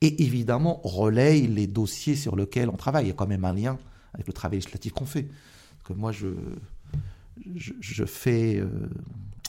et 0.00 0.22
évidemment 0.24 0.80
relaye 0.84 1.46
les 1.46 1.66
dossiers 1.66 2.16
sur 2.16 2.36
lesquels 2.36 2.68
on 2.68 2.76
travaille. 2.76 3.04
Il 3.06 3.08
y 3.08 3.10
a 3.10 3.14
quand 3.14 3.26
même 3.26 3.44
un 3.44 3.52
lien 3.54 3.78
avec 4.14 4.26
le 4.26 4.32
travail 4.32 4.58
législatif 4.58 4.92
qu'on 4.92 5.06
fait. 5.06 5.28
Que 5.84 5.92
moi 5.92 6.12
je 6.12 6.28
je, 7.54 7.72
je 7.80 8.04
fais 8.04 8.56
euh, 8.58 8.68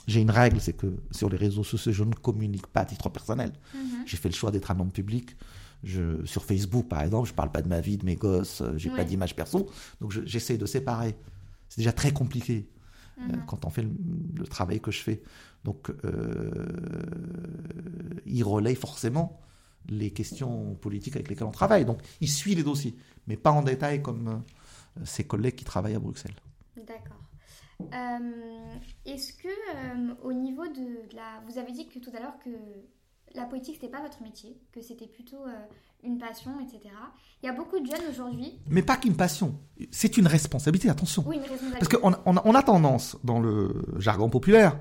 j'ai 0.08 0.22
une 0.22 0.32
règle, 0.32 0.60
c'est 0.62 0.74
que 0.74 0.88
sur 1.12 1.30
les 1.30 1.38
réseaux 1.38 1.63
sociaux, 1.63 1.92
je 1.92 2.04
ne 2.04 2.13
communique 2.13 2.68
pas 2.68 2.82
à 2.82 2.86
titre 2.86 3.10
personnel. 3.10 3.51
Mhm. 3.74 4.04
J'ai 4.06 4.18
fait 4.18 4.30
le 4.30 4.36
choix 4.36 4.51
d'être 4.51 4.72
un 4.72 4.80
homme 4.80 4.92
public. 4.92 5.36
Je, 5.84 6.25
sur 6.25 6.44
Facebook, 6.44 6.88
par 6.88 7.01
exemple, 7.01 7.27
je 7.30 7.34
parle 7.34 7.51
pas 7.51 7.62
de 7.62 7.68
ma 7.68 7.82
vie, 7.82 7.98
de 7.98 8.06
mes 8.06 8.16
gosses, 8.16 8.62
euh, 8.62 8.74
j'ai 8.77 8.89
Ouais. 8.89 8.96
pas 8.98 9.04
d'image 9.04 9.36
perso. 9.36 9.70
Donc 10.01 10.12
je- 10.12 10.25
j'essaie 10.25 10.58
de 10.58 10.66
séparer. 10.66 11.16
C'est 11.70 11.80
déjà 11.82 11.92
très 11.92 12.12
compliqué 12.12 12.68
euh, 13.20 13.34
Mhm. 13.36 13.46
quand 13.48 13.66
on 13.66 13.70
fait 13.70 13.84
le, 13.84 13.92
le 14.38 14.48
travail 14.48 14.80
que 14.80 14.92
je 14.92 15.00
fais. 15.01 15.22
Donc 15.66 15.89
euh, 16.06 16.66
il 18.25 18.44
relaye 18.44 18.75
forcément 18.75 19.39
les 19.89 20.12
questions 20.12 20.75
politiques 20.75 21.15
avec 21.15 21.29
lesquelles 21.29 21.48
on 21.48 21.51
travaille. 21.51 21.86
Donc, 21.86 22.00
il 22.22 22.29
suit 22.29 22.56
les 22.56 22.63
dossiers, 22.63 22.96
mais 23.27 23.38
pas 23.38 23.51
en 23.51 23.62
détail 23.62 24.01
comme 24.01 24.27
euh, 24.27 25.06
ses 25.06 25.25
collègues 25.25 25.56
qui 25.56 25.65
travaillent 25.65 25.96
à 25.96 26.00
Bruxelles. 26.00 26.36
D'accord. 26.75 27.17
Euh, 27.82 28.75
est-ce 29.06 29.34
que 29.34 29.48
euh, 29.48 30.13
au 30.24 30.34
niveau 30.34 30.65
de, 30.67 31.15
la... 31.15 31.41
Vous 31.48 31.58
avez 31.58 31.72
dit 31.72 31.88
que 31.88 32.00
tout 32.00 32.12
à 32.15 32.20
l'heure 32.20 32.38
que 32.44 32.50
la 33.36 33.46
politique, 33.46 33.75
c'était 33.75 33.91
pas 33.91 34.01
votre 34.01 34.22
métier, 34.24 34.58
que 34.72 34.82
c'était 34.82 35.06
plutôt 35.06 35.44
une 36.01 36.17
passion, 36.17 36.60
etc. 36.62 36.79
Il 37.44 37.46
y 37.46 37.50
a 37.50 37.53
beaucoup 37.53 37.77
de 37.79 37.86
jeunes 37.86 38.10
aujourd'hui... 38.10 38.58
Mais 38.70 38.82
pas 38.82 38.96
qu'une 38.96 39.15
passion, 39.15 39.60
c'est 39.91 40.17
une 40.17 40.27
responsabilité, 40.27 40.89
attention. 40.89 41.24
Oui, 41.27 41.36
une 41.36 41.41
responsabilité. 41.41 41.77
Parce 41.77 42.01
qu'on 42.01 42.13
on, 42.25 42.41
on 42.44 42.56
a 42.56 42.63
tendance, 42.63 43.17
dans 43.25 43.39
le 43.39 43.84
jargon 44.00 44.29
populaire, 44.29 44.79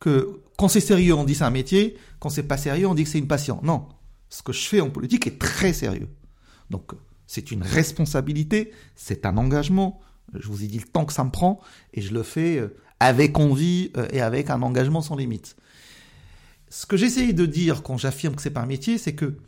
que 0.00 0.40
quand 0.56 0.68
c'est 0.68 0.80
sérieux, 0.80 1.14
on 1.14 1.24
dit 1.24 1.34
c'est 1.34 1.44
un 1.44 1.50
métier, 1.50 1.98
quand 2.20 2.30
c'est 2.30 2.44
pas 2.44 2.56
sérieux, 2.56 2.86
on 2.86 2.94
dit 2.94 3.04
que 3.04 3.10
c'est 3.10 3.18
une 3.18 3.28
passion. 3.28 3.60
Non, 3.62 3.88
ce 4.30 4.42
que 4.42 4.52
je 4.52 4.66
fais 4.66 4.80
en 4.80 4.90
politique 4.90 5.26
est 5.26 5.38
très 5.38 5.72
sérieux. 5.72 6.08
Donc, 6.70 6.92
c'est 7.26 7.50
une 7.50 7.62
responsabilité, 7.62 8.72
c'est 8.94 9.26
un 9.26 9.36
engagement. 9.36 10.00
Je 10.34 10.48
vous 10.48 10.64
ai 10.64 10.66
dit 10.66 10.78
le 10.78 10.86
temps 10.86 11.04
que 11.04 11.12
ça 11.12 11.24
me 11.24 11.30
prend 11.30 11.60
et 11.94 12.00
je 12.00 12.12
le 12.12 12.22
fais 12.22 12.58
euh, 12.58 12.76
avec 13.00 13.38
envie 13.38 13.90
euh, 13.96 14.08
et 14.12 14.20
avec 14.20 14.50
un 14.50 14.62
engagement 14.62 15.02
sans 15.02 15.16
limite. 15.16 15.56
Ce 16.70 16.86
que 16.86 16.96
j'essaye 16.96 17.34
de 17.34 17.46
dire 17.46 17.82
quand 17.82 17.96
j'affirme 17.96 18.34
que 18.34 18.42
c'est 18.42 18.50
pas 18.50 18.60
un 18.60 18.66
métier, 18.66 18.98
c'est 18.98 19.14
que 19.14 19.38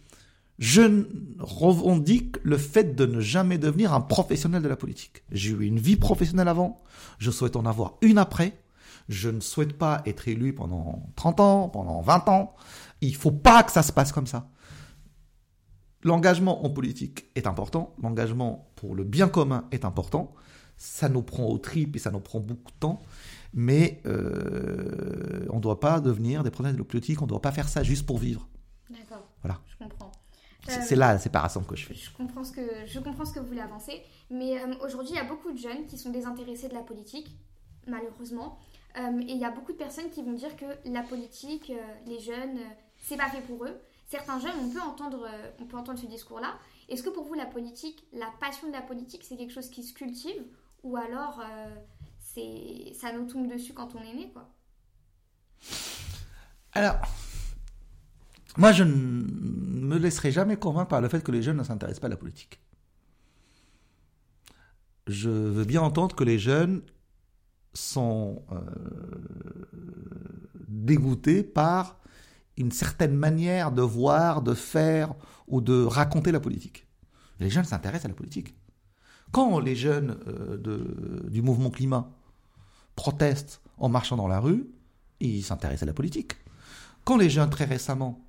je 0.59 1.07
revendique 1.39 2.37
le 2.43 2.59
fait 2.59 2.95
de 2.95 3.07
ne 3.07 3.21
jamais 3.21 3.57
devenir 3.57 3.95
un 3.95 4.03
professionnel 4.03 4.63
de 4.63 4.69
la 4.69 4.77
politique. 4.77 5.23
J'ai 5.33 5.51
eu 5.51 5.65
une 5.65 5.79
vie 5.79 5.97
professionnelle 5.97 6.49
avant, 6.49 6.83
je 7.19 7.31
souhaite 7.31 7.57
en 7.57 7.65
avoir 7.65 7.95
une 8.03 8.19
après. 8.19 8.59
Je 9.09 9.31
ne 9.31 9.41
souhaite 9.41 9.73
pas 9.73 10.03
être 10.07 10.29
élu 10.29 10.55
pendant 10.55 11.03
30 11.17 11.41
ans, 11.41 11.69
pendant 11.69 12.01
20 12.03 12.29
ans. 12.29 12.55
Il 13.01 13.17
faut 13.17 13.33
pas 13.33 13.63
que 13.63 13.73
ça 13.73 13.83
se 13.83 13.91
passe 13.91 14.13
comme 14.13 14.27
ça. 14.27 14.49
L'engagement 16.03 16.65
en 16.65 16.71
politique 16.71 17.27
est 17.35 17.47
important, 17.47 17.95
l'engagement 18.03 18.71
pour 18.77 18.95
le 18.95 19.05
bien 19.05 19.29
commun 19.29 19.67
est 19.71 19.85
important, 19.85 20.33
ça 20.79 21.11
nous 21.11 21.21
prend 21.21 21.45
au 21.45 21.59
trip 21.59 21.95
et 21.95 21.99
ça 21.99 22.11
nous 22.11 22.21
prend 22.21 22.41
beaucoup 22.41 22.73
de 22.73 22.79
temps, 22.79 23.03
mais 23.53 24.01
euh, 24.07 25.45
on 25.51 25.57
ne 25.57 25.61
doit 25.61 25.79
pas 25.79 26.01
devenir 26.01 26.43
des 26.43 26.51
professionnels 26.51 26.79
de 26.79 26.87
politique, 26.87 27.21
on 27.21 27.27
ne 27.27 27.29
doit 27.29 27.43
pas 27.43 27.53
faire 27.53 27.69
ça 27.69 27.83
juste 27.83 28.07
pour 28.07 28.17
vivre. 28.17 28.49
D'accord. 28.89 29.29
Voilà. 29.43 29.61
Je 29.67 29.85
comprends. 29.85 30.11
C'est 30.67 30.97
là 30.97 31.13
la 31.13 31.19
séparation 31.19 31.63
que 31.63 31.77
je 31.77 31.85
fais. 31.85 31.95
Je 31.95 32.11
comprends 32.13 32.45
ce 32.45 32.53
que, 32.53 32.87
je 32.87 32.99
comprends 33.01 33.25
ce 33.27 33.35
que 33.35 33.41
vous 33.41 33.47
voulez 33.47 33.61
avancer, 33.61 34.01
mais 34.31 34.59
euh, 34.59 34.75
aujourd'hui, 34.83 35.13
il 35.13 35.17
y 35.17 35.21
a 35.21 35.25
beaucoup 35.25 35.53
de 35.53 35.59
jeunes 35.59 35.85
qui 35.87 35.99
sont 35.99 36.11
désintéressés 36.11 36.69
de 36.69 36.75
la 36.75 36.83
politique, 36.83 37.37
malheureusement. 37.87 38.59
Euh, 38.97 39.21
et 39.21 39.33
il 39.33 39.39
y 39.39 39.45
a 39.45 39.51
beaucoup 39.51 39.73
de 39.73 39.77
personnes 39.77 40.09
qui 40.11 40.23
vont 40.23 40.33
dire 40.33 40.57
que 40.57 40.65
la 40.87 41.03
politique, 41.03 41.71
les 42.07 42.21
jeunes, 42.21 42.59
c'est 42.97 43.17
pas 43.19 43.29
fait 43.29 43.43
pour 43.43 43.65
eux 43.65 43.77
certains 44.11 44.41
jeunes, 44.41 44.57
on 44.61 44.71
peut 44.71 44.81
entendre, 44.81 45.25
euh, 45.25 45.51
on 45.61 45.67
peut 45.67 45.77
entendre 45.77 45.99
ce 45.99 46.07
discours-là. 46.07 46.59
Est-ce 46.89 47.03
que 47.03 47.11
pour 47.11 47.25
vous, 47.25 47.35
la 47.35 47.47
politique, 47.47 48.05
la 48.13 48.31
passion 48.41 48.67
de 48.67 48.73
la 48.73 48.83
politique, 48.83 49.25
c'est 49.25 49.37
quelque 49.37 49.53
chose 49.53 49.71
qui 49.71 49.85
se 49.85 49.95
cultive 49.95 50.43
ou 50.83 50.97
alors 50.97 51.41
euh, 51.41 51.77
c'est 52.19 52.93
ça 52.95 53.13
nous 53.13 53.27
tombe 53.27 53.49
dessus 53.49 53.73
quand 53.73 53.95
on 53.95 54.03
est 54.03 54.15
né, 54.15 54.31
quoi? 54.33 54.51
Alors, 56.73 56.97
moi, 58.57 58.73
je 58.73 58.83
ne 58.83 58.93
me 58.93 59.97
laisserai 59.97 60.33
jamais 60.33 60.57
convaincre 60.57 60.89
par 60.89 61.01
le 61.01 61.09
fait 61.09 61.23
que 61.23 61.31
les 61.31 61.43
jeunes 61.43 61.59
ne 61.59 61.65
s'intéressent 61.65 62.01
pas 62.01 62.07
à 62.09 62.11
la 62.11 62.17
politique. 62.17 62.61
Je 65.07 65.31
veux 65.31 65.65
bien 65.65 65.83
entendre 65.83 66.17
que 66.17 66.25
les 66.25 66.39
jeunes 66.39 66.83
sont 67.75 68.45
euh, 68.51 68.61
dégoûtés 70.69 71.45
par 71.45 72.01
une 72.61 72.73
certaine 72.73 73.15
manière 73.15 73.73
de 73.73 73.83
voir, 73.83 74.43
de 74.43 74.55
faire 74.55 75.15
ou 75.49 75.61
de 75.61 75.83
raconter 75.85 76.31
la 76.31 76.41
politique. 76.41 76.87
Les 77.41 77.51
jeunes 77.51 77.65
s'intéressent 77.65 78.07
à 78.07 78.09
la 78.09 78.15
politique. 78.15 78.55
Quand 79.33 79.61
les 79.61 79.77
jeunes 79.77 80.19
euh, 80.29 80.57
de, 80.57 81.29
du 81.29 81.43
mouvement 81.43 81.71
climat 81.71 82.11
protestent 82.97 83.63
en 83.79 83.89
marchant 83.89 84.17
dans 84.17 84.29
la 84.29 84.41
rue, 84.41 84.69
ils 85.21 85.43
s'intéressent 85.43 85.85
à 85.85 85.87
la 85.87 85.93
politique. 85.93 86.35
Quand 87.05 87.17
les 87.17 87.31
jeunes, 87.31 87.51
très 87.51 87.65
récemment, 87.65 88.21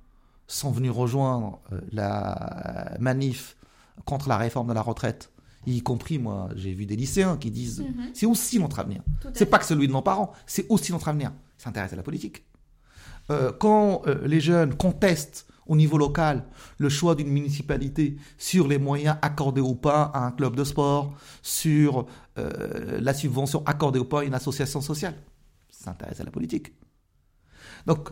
sont 0.46 0.70
venus 0.70 0.92
rejoindre 0.92 1.60
euh, 1.72 1.80
la 1.92 2.96
manif 3.00 3.56
contre 4.04 4.28
la 4.28 4.38
réforme 4.38 4.68
de 4.68 4.72
la 4.72 4.82
retraite, 4.82 5.30
y 5.66 5.82
compris 5.82 6.18
moi, 6.18 6.48
j'ai 6.56 6.72
vu 6.72 6.86
des 6.86 6.96
lycéens 6.96 7.36
qui 7.36 7.50
disent 7.50 7.80
mhm. 7.80 8.10
c'est 8.14 8.26
aussi 8.26 8.58
notre 8.58 8.78
avenir. 8.78 9.02
C'est 9.34 9.46
pas 9.46 9.58
que 9.58 9.64
celui 9.66 9.88
de 9.88 9.92
nos 9.92 10.02
parents, 10.02 10.32
c'est 10.46 10.66
aussi 10.70 10.90
notre 10.92 11.08
avenir. 11.08 11.32
Ils 11.58 11.62
s'intéressent 11.62 11.94
à 11.94 11.96
la 11.96 12.02
politique. 12.02 12.44
Euh, 13.32 13.50
quand 13.50 14.02
euh, 14.06 14.26
les 14.26 14.40
jeunes 14.40 14.74
contestent 14.74 15.46
au 15.66 15.74
niveau 15.74 15.96
local 15.96 16.44
le 16.78 16.88
choix 16.88 17.14
d'une 17.14 17.28
municipalité 17.28 18.16
sur 18.36 18.68
les 18.68 18.78
moyens 18.78 19.16
accordés 19.22 19.60
ou 19.60 19.74
pas 19.74 20.02
à 20.02 20.26
un 20.26 20.32
club 20.32 20.54
de 20.54 20.64
sport, 20.64 21.14
sur 21.40 22.06
euh, 22.38 23.00
la 23.00 23.14
subvention 23.14 23.62
accordée 23.64 23.98
ou 23.98 24.04
pas 24.04 24.20
à 24.20 24.24
une 24.24 24.34
association 24.34 24.80
sociale. 24.80 25.14
Ça 25.70 25.84
s'intéresse 25.84 26.20
à 26.20 26.24
la 26.24 26.30
politique. 26.30 26.74
Donc, 27.86 28.10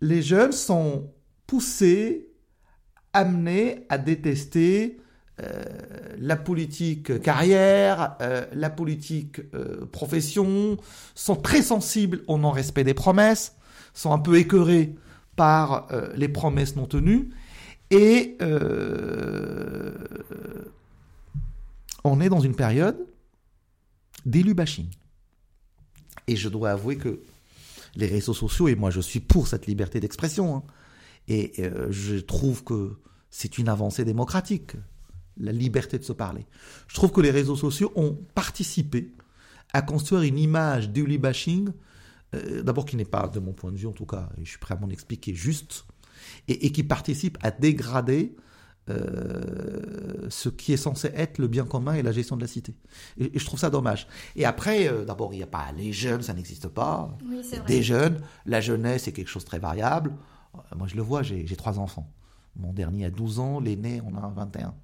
les 0.00 0.22
jeunes 0.22 0.52
sont 0.52 1.12
poussés, 1.46 2.28
amenés 3.12 3.86
à 3.88 3.98
détester 3.98 5.00
euh, 5.42 5.64
la 6.18 6.36
politique 6.36 7.20
carrière, 7.20 8.16
euh, 8.22 8.46
la 8.54 8.70
politique 8.70 9.40
euh, 9.52 9.84
profession, 9.84 10.78
sont 11.14 11.36
très 11.36 11.60
sensibles 11.60 12.22
au 12.26 12.38
non-respect 12.38 12.84
des 12.84 12.94
promesses, 12.94 13.54
sont 13.92 14.12
un 14.12 14.18
peu 14.18 14.38
écœurés 14.38 14.94
par 15.36 15.88
les 16.14 16.28
promesses 16.28 16.76
non 16.76 16.86
tenues, 16.86 17.28
et 17.90 18.38
on 22.04 22.20
est 22.22 22.30
dans 22.30 22.40
une 22.40 22.54
période 22.54 22.96
d'élu 24.24 24.54
bashing. 24.54 24.86
Et 26.26 26.36
je 26.36 26.48
dois 26.48 26.70
avouer 26.70 26.96
que 26.96 27.20
les 27.96 28.06
réseaux 28.06 28.32
sociaux, 28.32 28.68
et 28.68 28.74
moi 28.76 28.88
je 28.90 29.02
suis 29.02 29.20
pour 29.20 29.46
cette 29.46 29.66
liberté 29.66 30.00
d'expression, 30.00 30.56
hein, 30.56 30.62
et 31.28 31.52
je 31.90 32.16
trouve 32.16 32.64
que 32.64 32.96
c'est 33.28 33.58
une 33.58 33.68
avancée 33.68 34.06
démocratique 34.06 34.72
la 35.38 35.52
liberté 35.52 35.98
de 35.98 36.04
se 36.04 36.12
parler. 36.12 36.46
Je 36.88 36.94
trouve 36.94 37.12
que 37.12 37.20
les 37.20 37.30
réseaux 37.30 37.56
sociaux 37.56 37.92
ont 37.96 38.16
participé 38.34 39.12
à 39.72 39.82
construire 39.82 40.22
une 40.22 40.38
image 40.38 40.90
du 40.90 41.18
bashing, 41.18 41.70
euh, 42.34 42.62
d'abord 42.62 42.86
qui 42.86 42.96
n'est 42.96 43.04
pas, 43.04 43.28
de 43.28 43.40
mon 43.40 43.52
point 43.52 43.72
de 43.72 43.76
vue 43.76 43.86
en 43.86 43.92
tout 43.92 44.06
cas, 44.06 44.30
et 44.38 44.44
je 44.44 44.50
suis 44.50 44.58
prêt 44.58 44.74
à 44.74 44.78
m'en 44.78 44.88
expliquer, 44.88 45.34
juste, 45.34 45.84
et, 46.48 46.72
qui 46.72 46.82
participe 46.82 47.36
à 47.42 47.50
dégrader 47.50 48.34
euh, 48.88 50.26
ce 50.30 50.48
qui 50.48 50.72
est 50.72 50.76
censé 50.76 51.10
être 51.14 51.38
le 51.38 51.48
bien 51.48 51.64
commun 51.64 51.94
et 51.94 52.02
la 52.02 52.12
gestion 52.12 52.36
de 52.36 52.40
la 52.40 52.46
cité. 52.46 52.74
Et, 53.18 53.38
je 53.38 53.44
trouve 53.44 53.60
ça 53.60 53.70
dommage. 53.70 54.06
Et 54.34 54.44
après, 54.44 54.88
euh, 54.88 55.04
d'abord, 55.04 55.34
il 55.34 55.38
n'y 55.38 55.42
a 55.42 55.48
pas 55.48 55.72
les 55.76 55.92
jeunes, 55.92 56.22
ça 56.22 56.34
n'existe 56.34 56.68
pas. 56.68 57.16
Des 57.66 57.82
jeunes, 57.82 58.20
la 58.46 58.60
jeunesse 58.60 59.08
est 59.08 59.12
quelque 59.12 59.28
chose 59.28 59.44
de 59.44 59.48
très 59.48 59.58
variable. 59.58 60.14
moi, 60.74 60.86
je 60.86 60.96
le 60.96 61.02
vois, 61.02 61.22
j'ai 61.22 61.44
trois 61.56 61.78
enfants. 61.78 62.10
Mon 62.56 62.72
dernier 62.72 63.06
a 63.06 63.10
12 63.10 63.40
ans, 63.40 63.60
l'aîné 63.60 64.00
en 64.00 64.16
a 64.16 64.28
21. 64.28 64.74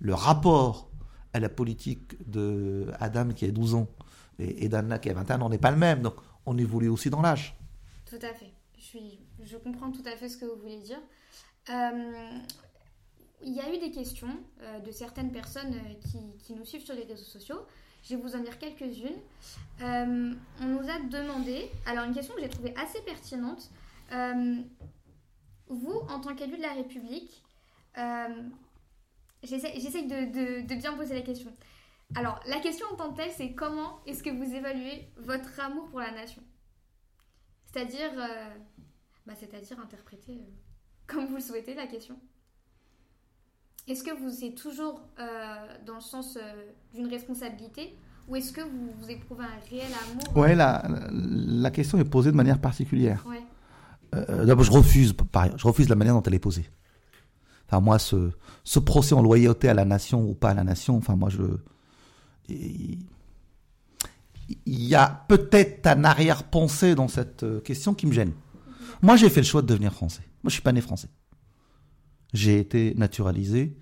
Le 0.00 0.14
rapport 0.14 0.90
à 1.32 1.40
la 1.40 1.48
politique 1.48 2.16
de 2.30 2.90
Adam 2.98 3.28
qui 3.28 3.44
a 3.44 3.50
12 3.50 3.74
ans 3.74 3.88
et, 4.38 4.68
d'Anna 4.68 4.98
qui 4.98 5.10
a 5.10 5.14
21 5.14 5.40
ans 5.42 5.48
n'est 5.48 5.58
pas 5.58 5.70
le 5.70 5.76
même. 5.76 6.02
Donc 6.02 6.14
on 6.46 6.56
évolue 6.58 6.88
aussi 6.88 7.10
dans 7.10 7.20
l'âge. 7.20 7.56
Tout 8.06 8.16
à 8.22 8.32
fait. 8.32 8.52
Je, 9.42 9.56
comprends 9.56 9.90
tout 9.90 10.02
à 10.06 10.16
fait 10.16 10.28
ce 10.28 10.36
que 10.36 10.46
vous 10.46 10.60
voulez 10.60 10.78
dire. 10.78 10.98
Euh, 11.70 12.38
il 13.42 13.52
y 13.52 13.60
a 13.60 13.74
eu 13.74 13.78
des 13.78 13.90
questions 13.90 14.34
euh, 14.62 14.80
de 14.80 14.90
certaines 14.90 15.32
personnes 15.32 15.74
euh, 15.74 16.28
qui, 16.42 16.54
nous 16.54 16.64
suivent 16.64 16.84
sur 16.84 16.94
les 16.94 17.04
réseaux 17.04 17.24
sociaux. 17.24 17.66
Je 18.02 18.14
vais 18.14 18.22
vous 18.22 18.36
en 18.36 18.40
dire 18.40 18.58
quelques-unes. 18.58 19.18
on 19.80 20.66
nous 20.66 20.88
a 20.88 21.00
demandé, 21.10 21.70
alors 21.86 22.04
une 22.04 22.14
question 22.14 22.34
que 22.34 22.40
j'ai 22.40 22.48
trouvée 22.48 22.74
assez 22.76 23.00
pertinente. 23.00 23.70
vous, 25.68 26.00
en 26.08 26.20
tant 26.20 26.34
qu'élu 26.36 26.56
de 26.56 26.62
la 26.62 26.74
République, 26.74 27.42
J'essaie 29.46 30.02
de, 30.02 30.74
bien 30.74 30.94
poser 30.94 31.14
la 31.14 31.22
question. 31.22 31.52
Alors, 32.14 32.40
la 32.46 32.60
question 32.60 32.86
en 32.92 32.96
tant 32.96 33.12
que 33.12 33.16
telle, 33.16 33.32
c'est 33.36 33.52
comment 33.52 34.00
est-ce 34.06 34.22
que 34.22 34.30
vous 34.30 34.54
évaluez 34.54 35.08
votre 35.18 35.58
amour 35.60 35.88
pour 35.88 36.00
la 36.00 36.12
nation? 36.12 36.42
C'est-à-dire, 37.72 38.10
euh, 38.16 38.48
bah, 39.26 39.34
c'est-à-dire 39.38 39.78
interpréter 39.80 40.32
euh, 40.32 40.52
comme 41.06 41.26
vous 41.26 41.36
le 41.36 41.40
souhaitez 41.42 41.74
la 41.74 41.86
question. 41.86 42.16
Est-ce 43.88 44.02
que 44.02 44.10
vous 44.10 44.44
êtes 44.44 44.56
toujours 44.56 45.00
euh, 45.20 45.66
dans 45.84 45.96
le 45.96 46.00
sens 46.00 46.38
d'une 46.92 47.06
responsabilité 47.06 47.96
ou 48.26 48.34
est-ce 48.34 48.52
que 48.52 48.60
vous, 48.60 48.90
vous, 48.98 49.10
éprouvez 49.10 49.44
un 49.44 49.70
réel 49.70 49.86
amour? 50.10 50.36
Ouais, 50.36 50.56
la, 50.56 50.82
la, 51.12 51.70
question 51.70 51.96
est 51.98 52.04
posée 52.04 52.32
de 52.32 52.36
manière 52.36 52.60
particulière. 52.60 53.24
Ouais. 53.28 53.42
D'abord, 54.44 54.64
je 54.64 54.72
refuse, 54.72 55.14
je 55.56 55.66
refuse 55.66 55.88
la 55.88 55.94
manière 55.94 56.14
dont 56.14 56.22
elle 56.22 56.34
est 56.34 56.40
posée. 56.40 56.68
Enfin, 57.68 57.80
moi, 57.80 57.98
ce, 57.98 58.78
procès 58.78 59.14
en 59.14 59.22
loyauté 59.22 59.68
à 59.68 59.74
la 59.74 59.84
nation 59.84 60.28
ou 60.28 60.34
pas 60.34 60.50
à 60.50 60.54
la 60.54 60.64
nation, 60.64 60.96
enfin, 60.96 61.16
moi, 61.16 61.30
je. 61.30 61.42
Il 62.48 63.04
y 64.66 64.94
a 64.94 65.24
peut-être 65.28 65.88
un 65.88 66.04
arrière-pensée 66.04 66.94
dans 66.94 67.08
cette 67.08 67.42
euh, 67.42 67.60
question 67.60 67.94
qui 67.94 68.06
me 68.06 68.12
gêne. 68.12 68.32
Moi, 69.02 69.16
j'ai 69.16 69.28
fait 69.28 69.40
le 69.40 69.46
choix 69.46 69.62
de 69.62 69.66
devenir 69.66 69.92
français. 69.92 70.22
Moi, 70.44 70.50
je 70.50 70.54
suis 70.54 70.62
pas 70.62 70.72
né 70.72 70.80
français. 70.80 71.08
J'ai 72.32 72.60
été 72.60 72.94
naturalisé 72.94 73.76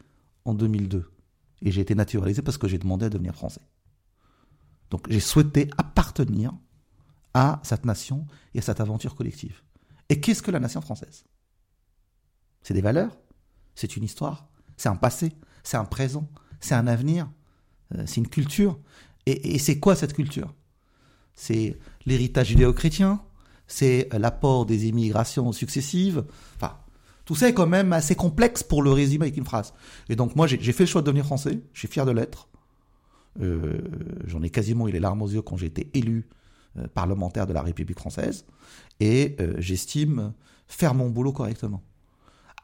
en 0.47 0.55
2002. 0.55 1.11
Et 1.61 1.71
j'ai 1.71 1.83
été 1.83 1.95
naturalisé 1.95 2.41
parce 2.41 2.57
que 2.57 2.69
j'ai 2.69 2.79
demandé 2.79 3.05
à 3.07 3.11
devenir 3.11 3.35
français. 3.35 3.61
Donc, 4.91 5.11
j'ai 5.11 5.21
souhaité 5.21 5.71
appartenir 5.77 6.55
à 7.35 7.61
cette 7.63 7.85
nation 7.85 8.27
et 8.55 8.61
à 8.61 8.63
cette 8.63 8.81
aventure 8.81 9.15
collective. 9.15 9.63
Et 10.09 10.21
qu'est-ce 10.21 10.43
que 10.43 10.51
la 10.51 10.61
nation 10.61 10.81
française? 10.81 11.25
C'est 12.63 12.75
des 12.75 12.81
valeurs, 12.81 13.17
c'est 13.75 13.97
une 13.97 14.05
histoire, 14.05 14.49
c'est 14.77 14.89
un 14.89 14.97
passé, 14.97 15.33
c'est 15.63 15.77
un 15.77 15.85
présent, 15.85 16.29
c'est 16.61 16.75
un 16.75 16.87
avenir, 16.87 17.29
euh, 17.95 18.05
c'est 18.07 18.17
une 18.17 18.29
culture. 18.29 18.79
Et, 19.27 19.59
c'est 19.59 19.79
quoi 19.79 19.97
cette 19.97 20.13
culture? 20.13 20.55
C'est 21.35 21.79
l'héritage 22.05 22.49
judéo-chrétien, 22.49 23.23
c'est 23.67 24.09
l'apport 24.13 24.67
des 24.67 24.87
immigrations 24.87 25.51
successives. 25.53 26.25
Enfin, 26.57 26.77
tout 27.25 27.35
ça 27.35 27.49
est 27.49 27.55
quand 27.55 27.67
même 27.67 27.95
assez 27.95 28.15
complexe 28.15 28.63
pour 28.63 28.83
le 28.83 28.93
résumer 28.93 29.25
avec 29.25 29.37
une 29.39 29.47
phrase. 29.47 29.73
Et 30.11 30.17
donc 30.17 30.37
moi, 30.37 30.47
j'ai 30.47 30.73
fait 30.73 30.85
le 30.85 30.89
choix 30.89 31.01
de 31.01 31.07
devenir 31.07 31.25
français, 31.25 31.61
je 31.73 31.79
suis 31.79 31.89
fier 31.89 32.05
de 32.05 32.11
l'être. 32.11 32.49
Euh, 33.41 33.81
j'en 34.27 34.43
ai 34.43 34.51
quasiment 34.51 34.87
eu 34.89 34.93
les 34.93 35.01
larmes 35.01 35.23
aux 35.23 35.29
yeux 35.29 35.43
quand 35.43 35.57
j'ai 35.57 35.67
été 35.67 35.91
élu 35.95 36.29
euh, 36.77 36.87
parlementaire 36.87 37.47
de 37.47 37.55
la 37.55 37.63
République 37.63 37.99
française. 37.99 38.45
Et 39.01 39.37
j'estime 39.59 40.35
faire 40.69 40.95
mon 40.95 41.09
boulot 41.09 41.33
correctement. 41.33 41.83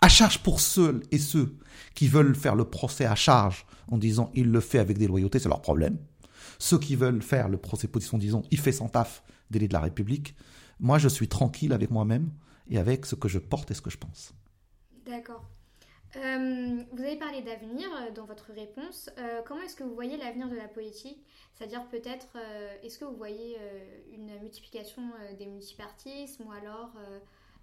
À 0.01 0.09
charge 0.09 0.43
pour 0.43 0.61
ceux 0.61 1.03
et 1.11 1.19
ceux 1.19 1.57
qui 1.95 2.09
veulent 2.09 2.35
faire 2.35 2.55
le 2.55 2.65
procès 2.65 3.05
à 3.05 3.15
charge 3.15 3.67
en 3.91 3.99
disant 3.99 4.31
il 4.35 4.51
le 4.51 4.61
fait 4.61 4.79
avec 4.79 4.97
des 4.97 5.07
loyautés, 5.07 5.39
c'est 5.39 5.49
leur 5.49 5.61
problème. 5.61 5.99
Ceux 6.59 6.79
qui 6.79 6.97
veulent 6.97 7.23
faire 7.23 7.49
le 7.49 7.59
procès 7.59 7.89
position 7.89 8.17
en 8.17 8.21
disant 8.21 8.43
il 8.51 8.59
fait 8.59 8.73
son 8.73 8.89
taf, 8.89 9.23
délit 9.51 9.69
de 9.69 9.73
la 9.75 9.81
République, 9.81 10.35
moi 10.79 10.99
je 10.99 11.09
suis 11.09 11.29
tranquille 11.29 11.73
avec 11.73 11.91
moi-même 11.91 12.31
et 12.71 12.79
avec 12.79 13.05
ce 13.05 13.15
que 13.15 13.29
je 13.29 13.39
porte 13.39 13.71
et 13.71 13.75
ce 13.75 13.83
que 13.83 13.91
je 13.91 13.99
pense. 13.99 14.33
D'accord. 15.07 15.45
Euh, 16.17 16.83
vous 16.93 17.03
avez 17.03 17.17
parlé 17.17 17.41
d'avenir 17.43 17.89
euh, 17.95 18.11
dans 18.13 18.25
votre 18.25 18.53
réponse. 18.53 19.11
Euh, 19.19 19.43
comment 19.47 19.61
est-ce 19.63 19.77
que 19.77 19.85
vous 19.85 19.95
voyez 19.95 20.17
l'avenir 20.17 20.49
de 20.49 20.57
la 20.57 20.67
politique? 20.67 21.25
C'est-à-dire 21.55 21.87
peut-être, 21.89 22.29
est-ce 22.83 22.99
que 22.99 23.05
vous 23.05 23.17
voyez 23.17 23.59
une 24.15 24.41
multiplication 24.41 25.03
des 25.39 25.45
multipartismes 25.45 26.45
ou 26.45 26.53
alors 26.53 26.91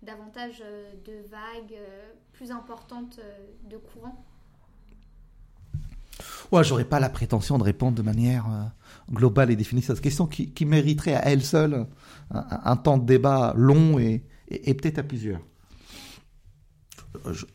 davantage 0.01 0.61
euh, 0.63 0.93
de 1.05 1.27
vagues 1.29 1.73
euh, 1.73 2.11
plus 2.33 2.51
importantes 2.51 3.19
euh, 3.19 3.47
de 3.69 3.77
courants 3.77 4.25
Ouais, 6.51 6.63
j'aurais 6.63 6.85
pas 6.85 6.99
la 6.99 7.09
prétention 7.09 7.57
de 7.57 7.63
répondre 7.63 7.95
de 7.95 8.01
manière 8.01 8.71
globale 9.11 9.51
et 9.51 9.55
définie 9.55 9.83
à 9.83 9.87
cette 9.87 10.01
question 10.01 10.25
qui, 10.25 10.65
mériterait 10.65 11.13
à 11.13 11.29
elle 11.29 11.43
seule 11.43 11.85
un, 12.31 12.75
temps 12.77 12.97
de 12.97 13.05
débat 13.05 13.53
long 13.55 13.99
et, 13.99 14.23
peut-être 14.49 14.97
à 14.97 15.03
plusieurs. 15.03 15.41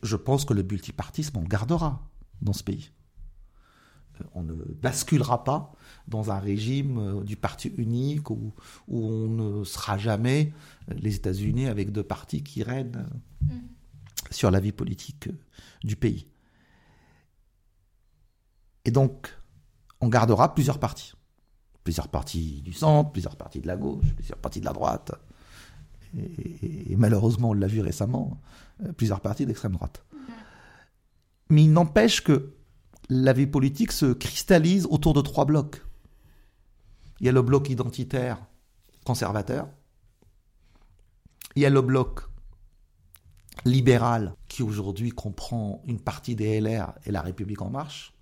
Je, 0.01 0.15
pense 0.15 0.45
que 0.45 0.53
le 0.53 0.61
multipartisme, 0.63 1.37
on 1.39 1.41
le 1.41 1.47
gardera 1.47 2.07
dans 2.41 2.53
ce 2.53 2.63
pays. 2.63 2.91
On 4.33 4.43
ne 4.43 4.53
basculera 4.53 5.43
pas 5.43 5.73
dans 6.07 6.31
un 6.31 6.39
régime 6.39 6.97
euh, 6.97 7.23
du 7.23 7.35
parti 7.35 7.69
unique 7.77 8.29
où, 8.29 8.53
où 8.87 9.05
on 9.05 9.27
ne 9.27 9.63
sera 9.63 9.97
jamais 9.97 10.53
euh, 10.89 10.95
les 10.97 11.15
États-Unis 11.15 11.67
avec 11.67 11.91
deux 11.91 12.03
partis 12.03 12.43
qui 12.43 12.63
règnent 12.63 12.97
euh, 12.97 13.53
mm. 13.53 13.61
sur 14.31 14.51
la 14.51 14.59
vie 14.59 14.71
politique 14.71 15.29
du 15.83 15.95
pays. 15.95 16.27
Et 18.85 18.91
donc, 18.91 19.33
on 20.01 20.09
gardera 20.09 20.53
plusieurs 20.53 20.79
partis. 20.79 21.13
Plusieurs 21.83 22.09
partis 22.09 22.61
du 22.61 22.73
centre, 22.73 23.11
plusieurs 23.11 23.35
partis 23.35 23.61
de 23.61 23.67
la 23.67 23.77
gauche, 23.77 24.05
plusieurs 24.15 24.37
partis 24.37 24.59
de 24.59 24.65
la 24.65 24.73
droite. 24.73 25.11
Et, 26.15 26.95
malheureusement, 26.95 27.49
on 27.49 27.53
l'a 27.53 27.67
vu 27.67 27.81
récemment, 27.81 28.39
plusieurs 28.97 29.19
partis 29.19 29.45
d'extrême 29.45 29.73
droite. 29.73 30.03
Mm. 30.11 30.17
Mais 31.49 31.63
il 31.63 31.73
n'empêche 31.73 32.21
que 32.21 32.53
la 33.09 33.33
vie 33.33 33.47
politique 33.47 33.91
se 33.91 34.13
cristallise 34.13 34.87
autour 34.89 35.13
de 35.13 35.21
trois 35.21 35.45
blocs. 35.45 35.81
Il 37.19 37.25
y 37.25 37.29
a 37.29 37.31
le 37.31 37.41
bloc 37.41 37.69
identitaire 37.69 38.37
conservateur. 39.05 39.67
Il 41.55 41.61
y 41.61 41.65
a 41.65 41.69
le 41.69 41.81
bloc 41.81 42.21
libéral 43.65 44.33
qui 44.47 44.63
aujourd'hui 44.63 45.11
comprend 45.11 45.81
une 45.85 45.99
partie 45.99 46.35
des 46.35 46.59
LR 46.59 46.93
et 47.05 47.11
la 47.11 47.21
République 47.21 47.61
en 47.61 47.69
marche. 47.69 48.13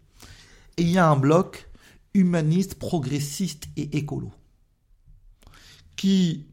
Et 0.77 0.83
il 0.83 0.89
y 0.89 0.97
a 0.97 1.09
un 1.09 1.15
bloc 1.15 1.69
humaniste, 2.13 2.75
progressiste 2.75 3.67
et 3.77 3.97
écolo 3.97 4.31
qui 5.95 6.47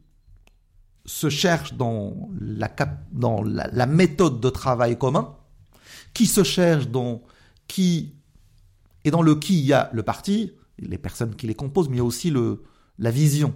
se 1.05 1.29
cherche 1.29 1.73
dans 1.73 2.29
la, 2.39 3.85
méthode 3.87 4.39
de 4.39 4.49
travail 4.49 4.97
commun, 4.97 5.35
qui 6.13 6.27
se 6.27 6.43
cherche 6.43 6.87
dans 6.87 7.23
qui, 7.67 8.15
et 9.09 9.11
dans 9.11 9.23
le 9.23 9.33
qui 9.33 9.59
il 9.59 9.65
y 9.65 9.73
a 9.73 9.89
le 9.91 10.03
parti, 10.03 10.53
les 10.77 10.99
personnes 10.99 11.35
qui 11.35 11.47
les 11.47 11.55
composent, 11.55 11.89
mais 11.89 11.95
il 11.95 11.97
y 11.97 12.01
a 12.01 12.05
aussi 12.05 12.31
la 12.99 13.09
vision, 13.09 13.55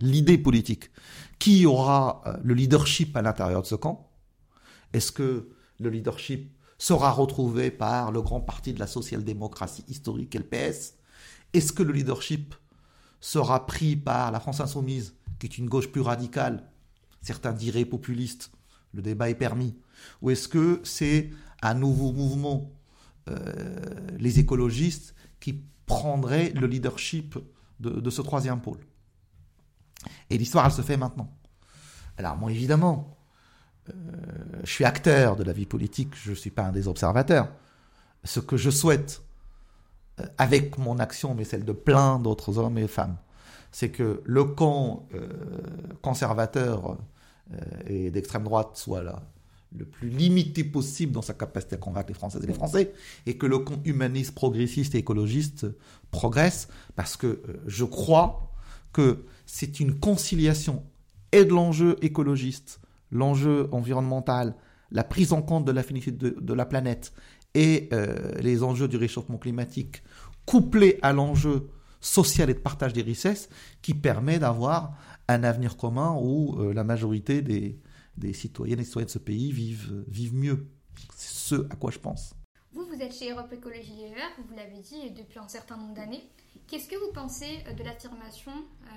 l'idée 0.00 0.38
politique. 0.38 0.90
Qui 1.38 1.66
aura 1.66 2.22
euh, 2.24 2.38
le 2.42 2.54
leadership 2.54 3.14
à 3.14 3.20
l'intérieur 3.20 3.60
de 3.60 3.66
ce 3.66 3.74
camp? 3.74 4.10
Est-ce 4.94 5.12
que 5.12 5.50
le 5.78 5.90
leadership 5.90 6.50
sera 6.78 7.10
retrouvé 7.10 7.70
par 7.70 8.12
le 8.12 8.22
grand 8.22 8.40
parti 8.40 8.72
de 8.72 8.78
la 8.78 8.86
social-démocratie 8.86 9.84
historique 9.88 10.34
LPS 10.34 10.94
Est-ce 11.52 11.74
que 11.74 11.82
le 11.82 11.92
leadership 11.92 12.54
sera 13.20 13.66
pris 13.66 13.96
par 13.96 14.32
la 14.32 14.40
France 14.40 14.60
insoumise, 14.60 15.16
qui 15.38 15.44
est 15.44 15.58
une 15.58 15.68
gauche 15.68 15.88
plus 15.88 16.00
radicale, 16.00 16.64
certains 17.20 17.52
diraient 17.52 17.84
populiste, 17.84 18.52
le 18.94 19.02
débat 19.02 19.28
est 19.28 19.34
permis. 19.34 19.74
Ou 20.22 20.30
est-ce 20.30 20.48
que 20.48 20.80
c'est 20.82 21.28
un 21.60 21.74
nouveau 21.74 22.10
mouvement, 22.12 22.70
les 24.18 24.38
écologistes, 24.38 25.14
qui 25.40 25.62
prendrait 25.86 26.50
le 26.50 26.66
leadership 26.66 27.38
de, 27.80 28.10
ce 28.10 28.22
troisième 28.22 28.60
pôle. 28.60 28.78
Et 30.30 30.38
l'histoire, 30.38 30.66
elle 30.66 30.72
se 30.72 30.82
fait 30.82 30.96
maintenant. 30.96 31.30
Alors, 32.16 32.36
moi, 32.36 32.50
évidemment, 32.50 33.18
euh, 33.90 33.92
je 34.62 34.70
suis 34.70 34.84
acteur 34.84 35.36
de 35.36 35.44
la 35.44 35.52
vie 35.52 35.66
politique, 35.66 36.14
je 36.14 36.30
ne 36.30 36.34
suis 36.34 36.50
pas 36.50 36.62
un 36.62 36.72
des 36.72 36.88
observateurs. 36.88 37.48
Ce 38.22 38.40
que 38.40 38.56
je 38.56 38.70
souhaite, 38.70 39.22
euh, 40.20 40.26
avec 40.38 40.78
mon 40.78 40.98
action, 40.98 41.34
mais 41.34 41.44
celle 41.44 41.64
de 41.64 41.72
plein 41.72 42.18
d'autres 42.18 42.58
hommes 42.58 42.78
et 42.78 42.88
femmes, 42.88 43.16
c'est 43.72 43.90
que 43.90 44.22
le 44.24 44.44
camp 44.44 45.08
euh, 45.14 45.28
conservateur 46.00 46.96
et 47.86 48.10
d'extrême 48.10 48.44
droite 48.44 48.70
soit 48.74 49.02
là, 49.02 49.22
le 49.76 49.84
plus 49.84 50.08
limité 50.08 50.64
possible 50.64 51.12
dans 51.12 51.22
sa 51.22 51.34
capacité 51.34 51.74
à 51.74 51.78
convaincre 51.78 52.08
les 52.08 52.14
Françaises 52.14 52.42
et 52.44 52.46
les 52.46 52.54
Français, 52.54 52.92
et 53.26 53.36
que 53.36 53.46
le 53.46 53.58
camp 53.58 53.80
humaniste, 53.84 54.34
progressiste 54.34 54.94
et 54.94 54.98
écologiste 54.98 55.66
progresse, 56.10 56.68
parce 56.94 57.16
que 57.16 57.26
euh, 57.26 57.62
je 57.66 57.84
crois 57.84 58.52
que 58.92 59.24
c'est 59.46 59.80
une 59.80 59.98
conciliation 59.98 60.84
et 61.32 61.44
de 61.44 61.50
l'enjeu 61.50 61.96
écologiste, 62.02 62.80
l'enjeu 63.10 63.68
environnemental, 63.72 64.54
la 64.92 65.02
prise 65.02 65.32
en 65.32 65.42
compte 65.42 65.64
de 65.64 65.72
la 65.72 65.82
finité 65.82 66.12
de, 66.12 66.54
la 66.54 66.66
planète 66.66 67.12
et 67.54 67.88
euh, 67.92 68.32
les 68.40 68.62
enjeux 68.62 68.86
du 68.86 68.96
réchauffement 68.96 69.38
climatique, 69.38 70.02
couplés 70.46 70.98
à 71.02 71.12
l'enjeu 71.12 71.68
social 72.00 72.50
et 72.50 72.54
de 72.54 72.60
partage 72.60 72.92
des 72.92 73.02
richesses, 73.02 73.48
qui 73.82 73.94
permet 73.94 74.38
d'avoir 74.38 74.96
un 75.26 75.42
avenir 75.42 75.76
commun 75.76 76.16
où 76.20 76.60
euh, 76.60 76.72
la 76.72 76.84
majorité 76.84 77.42
des, 77.42 77.78
des 78.16 78.32
citoyennes 78.32 78.80
et 78.80 78.84
citoyens 78.84 79.06
de 79.06 79.10
ce 79.10 79.18
pays 79.18 79.52
vivent, 79.52 80.04
vivent 80.08 80.34
mieux. 80.34 80.66
C'est 81.16 81.54
ce 81.54 81.66
à 81.70 81.76
quoi 81.76 81.90
je 81.90 81.98
pense. 81.98 82.34
Vous, 82.72 82.84
vous 82.86 83.00
êtes 83.00 83.14
chez 83.14 83.30
Europe 83.30 83.52
Écologie 83.52 83.94
Les 83.96 84.08
Verts, 84.08 84.32
vous 84.48 84.56
l'avez 84.56 84.80
dit 84.80 85.10
depuis 85.10 85.38
un 85.38 85.48
certain 85.48 85.76
nombre 85.76 85.94
d'années. 85.94 86.28
Qu'est-ce 86.66 86.88
que 86.88 86.96
vous 86.96 87.12
pensez 87.12 87.62
euh, 87.68 87.72
de 87.72 87.84
l'affirmation 87.84 88.52
euh, 88.52 88.88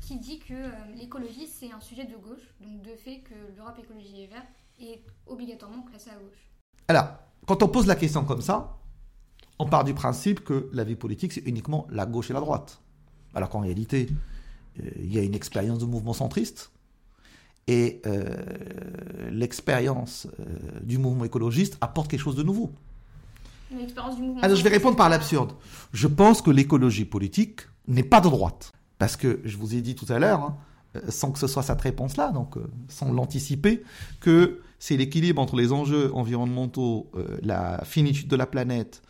qui 0.00 0.18
dit 0.18 0.40
que 0.40 0.52
euh, 0.52 0.70
l'écologie 0.96 1.46
c'est 1.46 1.70
un 1.70 1.80
sujet 1.80 2.04
de 2.04 2.16
gauche, 2.16 2.54
donc 2.60 2.82
de 2.82 2.94
fait 2.96 3.20
que 3.20 3.34
l'Europe 3.56 3.78
Écologie 3.82 4.12
Les 4.14 4.26
Verts 4.26 4.46
est 4.80 5.02
obligatoirement 5.26 5.82
classée 5.84 6.10
à 6.10 6.16
gauche? 6.16 6.50
Alors, 6.88 7.14
quand 7.46 7.62
on 7.62 7.68
pose 7.68 7.86
la 7.86 7.96
question 7.96 8.24
comme 8.24 8.42
ça, 8.42 8.78
on 9.58 9.66
part 9.66 9.84
du 9.84 9.94
principe 9.94 10.44
que 10.44 10.68
la 10.72 10.84
vie 10.84 10.96
politique 10.96 11.32
c'est 11.32 11.46
uniquement 11.46 11.86
la 11.90 12.04
gauche 12.04 12.30
et 12.30 12.34
la 12.34 12.40
droite. 12.40 12.82
Alors 13.34 13.48
qu'en 13.48 13.60
réalité, 13.60 14.08
il 14.76 15.12
y 15.12 15.18
a 15.18 15.22
une 15.22 15.34
expérience 15.34 15.78
de 15.78 15.86
mouvement 15.86 16.12
centriste 16.12 16.71
et 17.68 18.00
euh, 18.06 18.34
l'expérience 19.30 20.26
euh, 20.40 20.44
du 20.82 20.98
mouvement 20.98 21.24
écologiste 21.24 21.78
apporte 21.80 22.10
quelque 22.10 22.20
chose 22.20 22.36
de 22.36 22.42
nouveau. 22.42 22.72
L'expérience 23.76 24.16
du 24.16 24.22
mouvement. 24.22 24.42
Alors 24.42 24.56
je 24.56 24.62
vais 24.62 24.70
répondre 24.70 24.96
par 24.96 25.08
l'absurde. 25.08 25.52
Je 25.92 26.08
pense 26.08 26.42
que 26.42 26.50
l'écologie 26.50 27.04
politique 27.04 27.60
n'est 27.88 28.02
pas 28.02 28.20
de 28.20 28.28
droite. 28.28 28.72
Parce 28.98 29.16
que 29.16 29.40
je 29.44 29.56
vous 29.56 29.74
ai 29.74 29.80
dit 29.80 29.94
tout 29.94 30.06
à 30.10 30.18
l'heure, 30.18 30.40
hein, 30.40 30.56
euh, 30.96 31.00
sans 31.08 31.32
que 31.32 31.38
ce 31.38 31.46
soit 31.46 31.62
cette 31.62 31.80
réponse-là, 31.80 32.30
donc 32.32 32.56
sans 32.88 33.12
l'anticiper, 33.12 33.82
que 34.20 34.60
c'est 34.78 34.96
l'équilibre 34.96 35.40
entre 35.40 35.56
les 35.56 35.72
enjeux 35.72 36.10
environnementaux, 36.14 37.10
la 37.42 37.82
finitude 37.84 38.26
de 38.26 38.34
la 38.34 38.46
planète, 38.46 39.00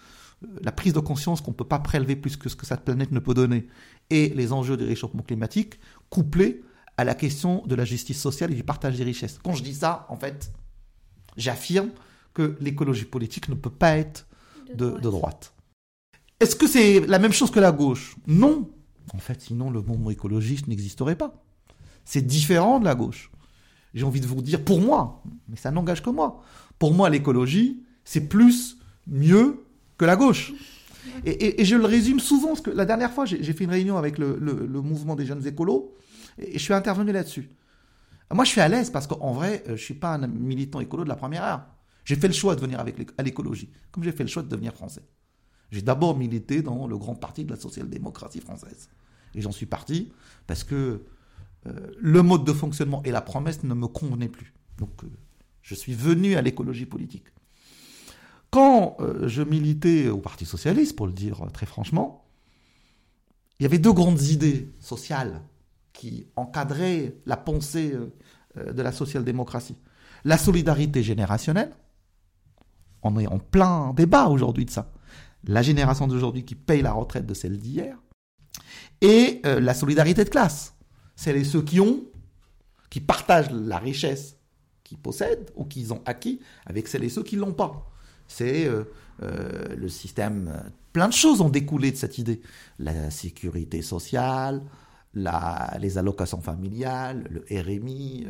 la 0.61 0.71
prise 0.71 0.93
de 0.93 1.01
conscience 1.01 1.41
qu'on 1.41 1.53
ne 1.53 1.57
peut 1.57 1.65
pas 1.65 1.79
prélever 1.79 2.15
plus 2.15 2.37
que 2.37 2.51
ce 2.51 2.57
que 2.57 2.67
cette 2.67 2.83
planète 2.83 3.11
ne 3.11 3.21
peut 3.21 3.33
donner, 3.33 3.67
et 4.11 4.29
les 4.29 4.53
enjeux 4.53 4.77
du 4.77 4.85
réchauffement 4.85 5.23
climatique, 5.23 5.81
couplés 6.11 6.63
à 7.03 7.05
la 7.05 7.15
question 7.15 7.63
de 7.67 7.75
la 7.75 7.85
justice 7.85 8.21
sociale 8.21 8.53
et 8.53 8.55
du 8.55 8.65
partage 8.65 8.97
des 8.97 9.05
richesses. 9.05 9.39
Quand 9.43 9.55
je 9.55 9.63
dis 9.63 9.75
ça, 9.75 10.07
en 10.09 10.17
fait, 10.17 10.53
j'affirme 11.37 11.91
que 12.33 12.57
l'écologie 12.61 13.05
politique 13.05 13.49
ne 13.49 13.55
peut 13.55 13.71
pas 13.71 13.97
être 13.97 14.27
de, 14.75 14.91
de 14.91 15.11
droite. 15.11 15.53
Est-ce 16.41 16.57
que 16.57 16.67
c'est 16.67 17.01
la 17.01 17.19
même 17.19 17.33
chose 17.33 17.51
que 17.51 17.61
la 17.61 17.73
gauche? 17.73 18.17
Non. 18.27 18.71
En 19.15 19.19
fait, 19.19 19.41
sinon 19.41 19.71
le 19.71 19.83
mouvement 19.83 20.11
écologiste 20.11 20.69
n'existerait 20.69 21.17
pas. 21.17 21.45
C'est 22.05 22.27
différent 22.27 22.81
de 22.81 22.85
la 22.85 22.95
gauche. 22.95 23.31
J'ai 23.95 24.05
envie 24.05 24.21
de 24.21 24.27
vous 24.27 24.41
dire, 24.41 24.65
pour 24.65 24.81
moi, 24.81 25.23
mais 25.49 25.57
ça 25.57 25.71
n'engage 25.71 26.03
que 26.03 26.11
moi, 26.11 26.43
pour 26.79 26.95
moi 26.95 27.11
l'écologie, 27.11 27.83
c'est 28.05 28.29
plus, 28.29 28.79
mieux 29.07 29.65
que 29.99 30.05
la 30.05 30.17
gauche. 30.17 30.53
Et, 31.25 31.65
je 31.65 31.77
le 31.77 31.85
résume 31.85 32.21
souvent, 32.21 32.49
parce 32.49 32.61
que 32.61 32.71
la 32.71 32.85
dernière 32.85 33.13
fois, 33.13 33.25
j'ai 33.27 33.53
fait 33.53 33.65
une 33.65 33.71
réunion 33.71 33.99
avec 33.99 34.19
le, 34.19 34.37
mouvement 34.83 35.17
des 35.17 35.27
jeunes 35.27 35.47
écolos, 35.47 35.93
et, 36.39 36.53
je 36.55 36.59
suis 36.59 36.75
intervenu 36.75 37.13
là-dessus. 37.13 37.51
Moi, 38.33 38.45
je 38.45 38.51
suis 38.51 38.61
à 38.61 38.69
l'aise 38.69 38.91
parce 38.91 39.07
qu'en 39.07 39.33
vrai, 39.33 39.63
euh, 39.65 39.69
je 39.69 39.73
ne 39.73 39.77
suis 39.77 39.95
pas 39.95 40.15
un 40.15 40.27
militant 40.27 40.81
écolo 40.81 41.05
de 41.05 41.09
la 41.09 41.17
première 41.17 41.45
heure. 41.45 41.67
J'ai 42.05 42.17
fait 42.17 42.29
le 42.29 42.35
choix 42.35 42.57
de 42.57 42.61
venir 42.61 42.81
avec 42.81 42.97
à 43.19 43.23
l'écologie, 43.23 43.71
comme 43.91 44.03
j'ai 44.03 44.13
fait 44.13 44.25
le 44.25 44.29
choix 44.29 44.43
de 44.43 44.49
devenir 44.49 44.73
français. 44.73 45.03
J'ai 45.71 45.83
d'abord 45.83 46.17
milité 46.17 46.63
dans 46.63 46.87
le 46.87 46.99
grand 46.99 47.15
parti 47.15 47.45
de 47.45 47.51
la 47.51 47.57
social-démocratie 47.57 48.41
française. 48.41 48.89
Et 49.35 49.41
j'en 49.41 49.53
suis 49.53 49.67
parti 49.67 50.13
parce 50.47 50.65
que 50.65 51.05
euh, 51.67 51.73
le 51.99 52.23
mode 52.23 52.45
de 52.45 52.53
fonctionnement 52.53 53.03
et 53.05 53.11
la 53.11 53.21
promesse 53.21 53.63
ne 53.63 53.75
me 53.75 53.87
convenaient 53.87 54.29
plus. 54.29 54.53
Donc, 54.79 55.05
euh, 55.05 55.09
je 55.63 55.75
suis 55.75 55.95
venu 55.95 56.35
à 56.35 56.43
l'écologie 56.43 56.87
politique. 56.87 57.27
Quand 58.51 58.99
je 59.23 59.43
militais 59.43 60.11
au 60.11 60.19
Parti 60.19 60.45
socialiste, 60.45 60.95
pour 60.95 61.07
le 61.07 61.15
dire 61.15 61.47
très 61.55 61.65
franchement, 61.65 62.27
il 63.59 63.63
y 63.63 63.67
avait 63.67 63.79
deux 63.79 63.93
grandes 63.93 64.21
idées 64.21 64.69
sociales 64.79 65.41
qui 65.93 66.27
encadraient 66.37 67.15
la 67.27 67.37
pensée 67.37 67.93
euh, 67.93 68.13
euh, 68.59 68.73
de 68.73 68.83
la 68.83 68.93
social-démocratie. 68.93 69.77
La 70.25 70.39
solidarité 70.39 71.03
générationnelle, 71.03 71.73
on 73.03 73.19
est 73.19 73.27
en 73.27 73.39
plein 73.39 73.93
débat 73.95 74.27
aujourd'hui 74.27 74.65
de 74.65 74.71
ça. 74.71 74.93
La 75.45 75.63
génération 75.63 76.07
d'aujourd'hui 76.07 76.45
qui 76.45 76.55
paye 76.55 76.83
la 76.83 76.93
retraite 76.93 77.27
de 77.27 77.35
celle 77.35 77.59
d'hier, 77.59 77.97
et 79.01 79.41
la 79.43 79.75
solidarité 79.75 80.23
de 80.23 80.29
classe. 80.29 80.77
Celles 81.17 81.37
et 81.37 81.43
ceux 81.43 81.63
qui 81.63 81.81
ont, 81.81 82.05
qui 82.89 83.01
partagent 83.01 83.51
la 83.51 83.79
richesse 83.79 84.37
qu'ils 84.85 84.99
possèdent 84.99 85.51
ou 85.57 85.65
qu'ils 85.65 85.93
ont 85.93 86.01
acquis 86.07 86.39
avec 86.67 86.87
celles 86.87 87.03
et 87.03 87.09
ceux 87.09 87.25
qui 87.25 87.35
ne 87.35 87.41
l'ont 87.41 87.53
pas 87.53 87.93
c'est 88.33 88.67
euh, 88.67 88.85
euh, 89.23 89.77
le 89.77 89.89
système. 89.89 90.71
Plein 90.93 91.09
de 91.09 91.13
choses 91.13 91.41
ont 91.41 91.49
découlé 91.49 91.91
de 91.93 91.97
cette 91.97 92.19
idée. 92.19 92.41
La 92.79 93.11
sécurité 93.11 93.83
sociale, 93.83 94.63
la, 95.15 95.77
les 95.81 95.99
allocations 95.99 96.41
familiales, 96.41 97.27
le 97.31 97.45
RMI, 97.51 98.27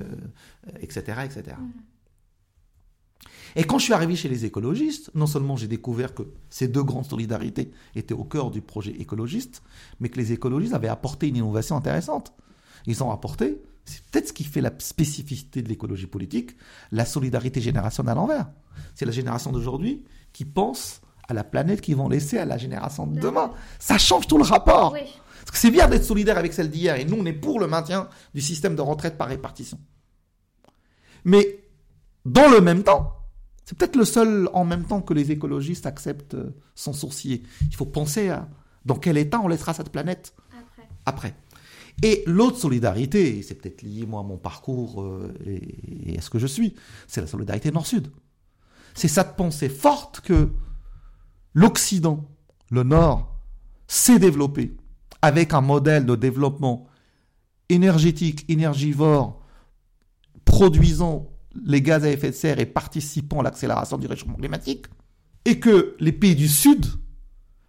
etc. 0.81 1.03
Euh, 1.18 1.23
etc. 1.25 1.57
Et 3.55 3.64
quand 3.64 3.79
je 3.79 3.85
suis 3.85 3.92
arrivé 3.92 4.16
chez 4.16 4.29
les 4.29 4.45
écologistes, 4.45 5.11
non 5.14 5.27
seulement 5.27 5.57
j'ai 5.57 5.68
découvert 5.68 6.14
que 6.14 6.23
ces 6.49 6.68
deux 6.68 6.83
grandes 6.83 7.05
solidarités 7.05 7.71
étaient 7.95 8.14
au 8.14 8.25
cœur 8.25 8.51
du 8.51 8.62
projet 8.62 8.92
écologiste, 8.92 9.62
mais 10.01 10.09
que 10.09 10.18
les 10.18 10.33
écologistes 10.33 10.75
avaient 10.75 10.88
apporté 10.88 11.29
une 11.29 11.37
innovation 11.37 11.77
intéressante. 11.77 12.33
Ils 12.87 13.03
ont 13.05 13.11
apporté, 13.11 13.62
c'est 13.85 14.03
peut-être 14.07 14.29
ce 14.29 14.33
qui 14.33 14.45
fait 14.45 14.61
la 14.61 14.73
spécificité 14.79 15.62
de 15.62 15.68
l'écologie 15.68 16.07
politique, 16.07 16.57
la 16.90 17.05
solidarité 17.05 17.61
générationnelle 17.61 18.12
à 18.12 18.14
l'envers. 18.14 18.51
C'est 18.95 19.05
la 19.05 19.12
génération 19.12 19.53
d'aujourd'hui 19.53 20.03
qui 20.33 20.45
pense 20.45 21.03
à 21.29 21.35
la 21.35 21.45
planète 21.45 21.81
qu'ils 21.81 21.97
vont 21.97 22.09
laisser 22.09 22.38
à 22.38 22.45
la 22.45 22.59
génération 22.59 23.07
de 23.07 23.21
demain. 23.21 23.53
Ça 23.79 23.99
change 23.99 24.27
tout 24.27 24.38
le 24.38 24.45
rapport. 24.45 24.95
Parce 25.44 25.52
que 25.52 25.59
c'est 25.59 25.70
bien 25.70 25.88
d'être 25.88 26.05
solidaire 26.05 26.38
avec 26.38 26.52
celle 26.52 26.70
d'hier, 26.70 26.96
et 26.96 27.05
nous, 27.05 27.16
on 27.18 27.26
est 27.26 27.33
pour 27.33 27.61
le 27.61 27.66
maintien 27.66 28.09
du 28.35 28.40
système 28.40 28.76
de 28.76 28.83
retraite 28.83 29.18
par 29.18 29.28
répartition. 29.28 29.78
Mais 31.24 31.64
dans 32.24 32.48
le 32.48 32.61
même 32.61 32.83
temps, 32.83 33.16
c'est 33.64 33.76
peut-être 33.76 33.96
le 33.96 34.05
seul 34.05 34.48
en 34.52 34.64
même 34.64 34.85
temps 34.85 35.00
que 35.00 35.14
les 35.14 35.31
écologistes 35.31 35.87
acceptent 35.87 36.35
euh, 36.35 36.55
sans 36.74 36.92
sourciller. 36.92 37.42
Il 37.62 37.74
faut 37.74 37.87
penser 37.87 38.28
à 38.28 38.48
dans 38.85 38.96
quel 38.96 39.16
état 39.16 39.40
on 39.40 39.48
laissera 39.48 39.74
cette 39.74 39.90
planète 39.90 40.35
après. 40.50 40.88
après. 41.07 41.35
Et 42.02 42.24
l'autre 42.26 42.59
solidarité, 42.59 43.38
et 43.38 43.42
c'est 43.42 43.55
peut-être 43.55 43.83
lié 43.83 44.07
moi 44.07 44.20
à 44.20 44.22
mon 44.24 44.38
parcours 44.38 45.02
euh, 45.02 45.33
et, 45.46 46.18
à 46.18 46.20
ce 46.20 46.31
que 46.31 46.38
je 46.38 46.46
suis, 46.46 46.74
c'est 47.07 47.20
la 47.20 47.26
solidarité 47.26 47.70
nord-sud. 47.70 48.11
C'est 48.94 49.09
cette 49.09 49.37
pensée 49.37 49.68
forte 49.68 50.20
que 50.20 50.50
l'Occident, 51.55 52.28
le 52.70 52.83
Nord, 52.83 53.37
s'est 53.87 54.18
développé 54.18 54.76
avec 55.23 55.55
un 55.55 55.61
modèle 55.61 56.05
de 56.05 56.17
développement 56.17 56.87
énergétique, 57.69 58.45
énergivore, 58.49 59.41
produisant 60.45 61.31
les 61.65 61.81
gaz 61.81 62.05
à 62.05 62.11
effet 62.11 62.31
de 62.31 62.35
serre 62.35 62.59
et 62.59 62.67
participant 62.67 63.41
à 63.41 63.43
l'accélération 63.45 63.99
du 63.99 64.07
réchauffement 64.07 64.35
climatique, 64.35 64.87
et 65.45 65.59
que 65.59 65.97
les 66.01 66.13
pays 66.13 66.35
du 66.35 66.49
Sud 66.49 66.87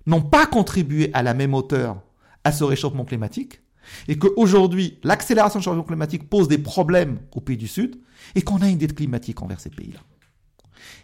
n'ont 0.05 0.21
pas 0.21 0.45
contribué 0.45 1.11
à 1.13 1.23
la 1.23 1.33
même 1.33 1.53
hauteur 1.53 2.01
à 2.43 2.51
ce 2.51 2.63
réchauffement 2.63 3.05
climatique, 3.05 3.61
et 4.07 4.17
qu'aujourd'hui, 4.17 4.99
l'accélération 5.03 5.59
du 5.59 5.65
changement 5.65 5.83
climatique 5.83 6.29
pose 6.29 6.47
des 6.47 6.57
problèmes 6.57 7.19
aux 7.33 7.41
pays 7.41 7.57
du 7.57 7.67
Sud, 7.67 7.99
et 8.35 8.41
qu'on 8.41 8.61
a 8.61 8.69
une 8.69 8.77
dette 8.77 8.95
climatique 8.95 9.41
envers 9.41 9.59
ces 9.59 9.69
pays-là. 9.69 9.99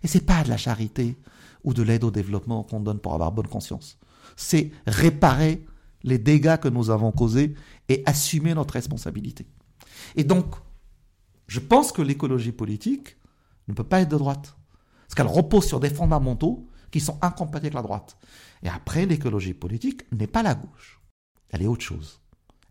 Et 0.04 0.08
c'est 0.08 0.26
pas 0.26 0.44
de 0.44 0.50
la 0.50 0.58
charité 0.58 1.18
ou 1.64 1.74
de 1.74 1.84
l'aide 1.84 2.04
au 2.04 2.12
développement 2.12 2.64
qu'on 2.64 2.80
donne 2.80 3.00
pour 3.00 3.14
avoir 3.14 3.32
bonne 3.32 3.48
conscience. 3.48 3.98
C'est 4.36 4.72
réparer 4.88 5.66
les 6.04 6.18
dégâts 6.18 6.58
que 6.58 6.68
nous 6.68 6.90
avons 6.90 7.12
causés 7.12 7.56
et 7.88 8.04
assumer 8.06 8.54
notre 8.54 8.74
responsabilité. 8.74 9.48
Et 10.16 10.24
donc, 10.24 10.56
je 11.48 11.60
pense 11.60 11.92
que 11.92 12.02
l'écologie 12.02 12.52
politique 12.52 13.18
ne 13.68 13.74
peut 13.74 13.84
pas 13.84 14.02
être 14.02 14.10
de 14.10 14.18
droite. 14.18 14.56
Parce 15.02 15.16
qu'elle 15.16 15.28
repose 15.28 15.66
sur 15.66 15.80
des 15.80 15.90
fondamentaux 15.90 16.68
qui 16.92 17.00
sont 17.00 17.18
incompatibles 17.22 17.66
avec 17.66 17.74
la 17.76 17.82
droite. 17.82 18.18
Et 18.64 18.70
après, 18.70 19.06
l'écologie 19.06 19.54
politique 19.54 20.04
n'est 20.12 20.28
pas 20.28 20.44
la 20.44 20.56
gauche. 20.56 21.02
Elle 21.50 21.64
est 21.64 21.68
autre 21.68 21.84
chose. 21.84 22.22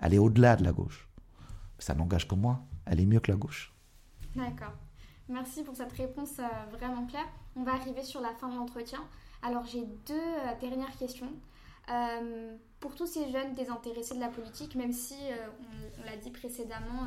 Elle 0.01 0.14
est 0.14 0.19
au-delà 0.19 0.57
de 0.57 0.64
la 0.64 0.73
gauche. 0.73 1.09
Ça 1.79 1.95
n'engage 1.95 2.29
que 2.29 2.35
moi. 2.35 2.64
Elle 2.87 3.01
est 3.01 3.07
mieux 3.07 3.21
que 3.21 3.31
la 3.31 3.37
gauche. 3.37 3.75
D'accord. 4.35 4.75
Merci 5.29 5.62
pour 5.62 5.77
cette 5.77 5.93
réponse 5.93 6.38
euh, 6.38 6.77
vraiment 6.77 7.07
claire. 7.07 7.27
On 7.55 7.62
va 7.62 7.73
arriver 7.73 8.03
sur 8.03 8.21
la 8.21 8.33
fin 8.35 8.49
de 8.49 8.55
l'entretien. 8.55 9.01
Alors 9.43 9.64
j'ai 9.67 9.85
deux 10.07 10.14
euh, 10.14 10.61
dernières 10.61 10.97
questions. 10.97 11.31
Euh, 11.90 12.57
pour 12.81 12.94
tous 12.94 13.07
ces 13.07 13.31
jeunes 13.31 13.55
désintéressés 13.55 14.14
de 14.14 14.20
la 14.20 14.29
politique, 14.29 14.74
même 14.74 14.92
si 14.92 15.16
on, 15.98 16.05
l'a 16.05 16.16
dit 16.16 16.31
précédemment, 16.31 17.07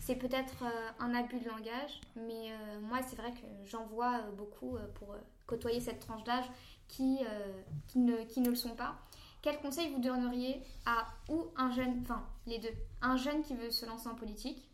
c'est 0.00 0.16
peut-être 0.16 0.64
un 0.98 1.14
abus 1.14 1.38
de 1.38 1.48
langage, 1.48 2.00
mais 2.16 2.50
moi 2.82 2.98
c'est 3.08 3.16
vrai 3.16 3.30
que 3.30 3.46
j'en 3.64 3.86
vois 3.86 4.20
beaucoup 4.36 4.76
pour 4.96 5.16
côtoyer 5.46 5.80
cette 5.80 6.00
tranche 6.00 6.22
d'âge 6.24 6.44
qui, 6.88 7.20
ne, 7.94 8.24
qui 8.24 8.40
ne 8.40 8.50
le 8.50 8.56
sont 8.56 8.74
pas. 8.74 8.96
Quel 9.40 9.58
conseil 9.58 9.90
vous 9.90 10.00
donneriez 10.00 10.62
à 10.84 11.06
ou 11.30 11.46
un 11.56 11.70
jeune, 11.70 12.00
enfin 12.02 12.26
les 12.46 12.58
deux, 12.58 12.72
un 13.00 13.16
jeune 13.16 13.42
qui 13.42 13.54
veut 13.54 13.70
se 13.70 13.86
lancer 13.86 14.08
en 14.08 14.14
politique 14.14 14.68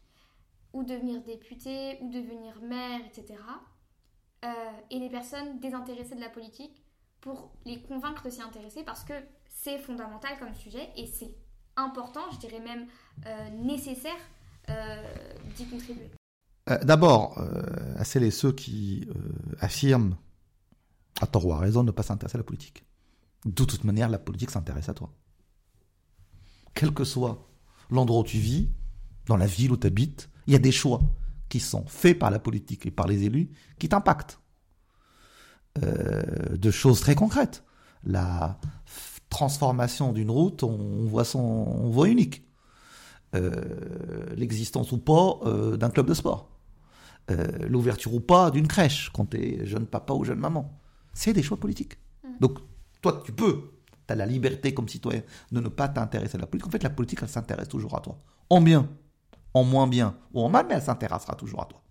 ou 0.73 0.85
devenir 0.85 1.21
député, 1.23 1.99
ou 2.01 2.09
devenir 2.11 2.61
maire, 2.63 3.01
etc. 3.05 3.35
Euh, 4.45 4.49
et 4.91 4.99
les 4.99 5.11
personnes 5.11 5.59
désintéressées 5.59 6.15
de 6.15 6.21
la 6.21 6.29
politique 6.29 6.80
pour 7.21 7.53
les 7.65 7.83
convaincre 7.83 8.25
de 8.25 8.31
s'y 8.31 8.43
intéresser 8.43 8.83
parce 8.83 9.05
que 9.05 9.13
c'est 9.49 9.79
fondamental 9.79 10.39
comme 10.39 10.55
sujet 10.55 10.89
et 10.97 11.07
c'est 11.07 11.35
important, 11.77 12.23
je 12.33 12.39
dirais 12.39 12.61
même 12.61 12.87
euh, 13.27 13.51
nécessaire 13.51 14.17
euh, 14.69 15.03
d'y 15.57 15.67
contribuer. 15.67 16.11
D'abord, 16.83 17.37
à 17.97 18.05
celles 18.05 18.23
et 18.23 18.31
ceux 18.31 18.53
qui 18.53 19.09
affirment, 19.59 20.15
à 21.21 21.27
tort 21.27 21.45
ou 21.47 21.53
à 21.53 21.59
raison, 21.59 21.83
ne 21.83 21.91
pas 21.91 22.05
s'intéresser 22.05 22.37
à 22.37 22.39
la 22.39 22.45
politique. 22.45 22.85
De 23.45 23.65
toute 23.65 23.83
manière, 23.83 24.09
la 24.09 24.21
politique 24.21 24.51
s'intéresse 24.51 24.89
à 24.89 24.95
toi. 24.95 25.13
Quel 26.75 26.93
que 26.93 27.03
soit 27.03 27.49
l'endroit 27.91 28.21
où 28.21 28.25
tu 28.25 28.39
vis, 28.39 28.69
dans 29.27 29.37
la 29.37 29.47
ville 29.47 29.73
où 29.73 29.77
tu 29.77 29.87
habites, 29.87 30.31
il 30.47 30.53
y 30.53 30.57
a 30.57 30.61
des 30.61 30.73
choix 30.73 31.01
qui 31.49 31.61
sont 31.61 31.85
faits 31.87 32.19
par 32.19 32.31
la 32.31 32.39
politique 32.39 32.87
et 32.87 32.91
par 32.91 33.07
les 33.07 33.25
élus 33.25 33.51
qui 33.79 33.89
t'impactent. 33.89 34.41
Euh, 35.83 36.57
de 36.57 36.71
choses 36.71 37.01
très 37.01 37.15
concrètes. 37.15 37.65
La 38.05 38.59
transformation 39.29 40.13
d'une 40.13 40.31
route, 40.31 40.63
on 40.63 41.07
voit 41.07 41.25
son 41.25 41.89
voit 41.91 42.09
unique. 42.09 42.45
Euh, 43.37 44.35
l'existence 44.35 44.91
ou 44.91 44.99
pas 44.99 45.39
euh, 45.45 45.77
d'un 45.77 45.91
club 45.91 46.07
de 46.07 46.15
sport. 46.15 46.49
L'ouverture 47.69 48.13
ou 48.13 48.19
pas 48.19 48.51
d'une 48.51 48.67
crèche 48.67 49.09
quand 49.15 49.31
tu 49.31 49.37
es 49.37 49.65
jeune 49.65 49.87
papa 49.87 50.13
ou 50.15 50.25
jeune 50.25 50.41
maman. 50.41 50.77
C'est 51.13 51.33
des 51.33 51.45
choix 51.45 51.61
politiques. 51.61 51.97
Mmh. 52.25 52.29
Donc, 52.41 52.59
toi, 53.01 53.23
tu 53.25 53.31
peux. 53.31 53.71
Tu 54.09 54.13
as 54.13 54.17
la 54.17 54.27
liberté 54.27 54.75
comme 54.75 54.89
citoyen 54.89 55.23
de 55.53 55.61
ne 55.61 55.69
pas 55.69 55.87
t'intéresser 55.87 56.39
à 56.39 56.41
la 56.41 56.47
politique. 56.49 56.67
En 56.67 56.71
fait, 56.73 56.83
la 56.83 56.91
politique, 56.91 57.21
elle 57.23 57.29
s'intéresse 57.29 57.69
toujours 57.69 57.97
à 57.97 58.01
toi. 58.01 58.19
En 58.49 58.61
bien 58.61 58.89
en 59.55 59.65
moins 59.65 59.87
bien 59.87 60.17
ou 60.33 60.43
en 60.43 60.49
mal, 60.49 60.67
mais 60.69 60.75
elle 60.75 60.83
s'intéressera 60.83 61.35
toujours 61.35 61.63
à 61.63 61.67
toi. 61.67 61.83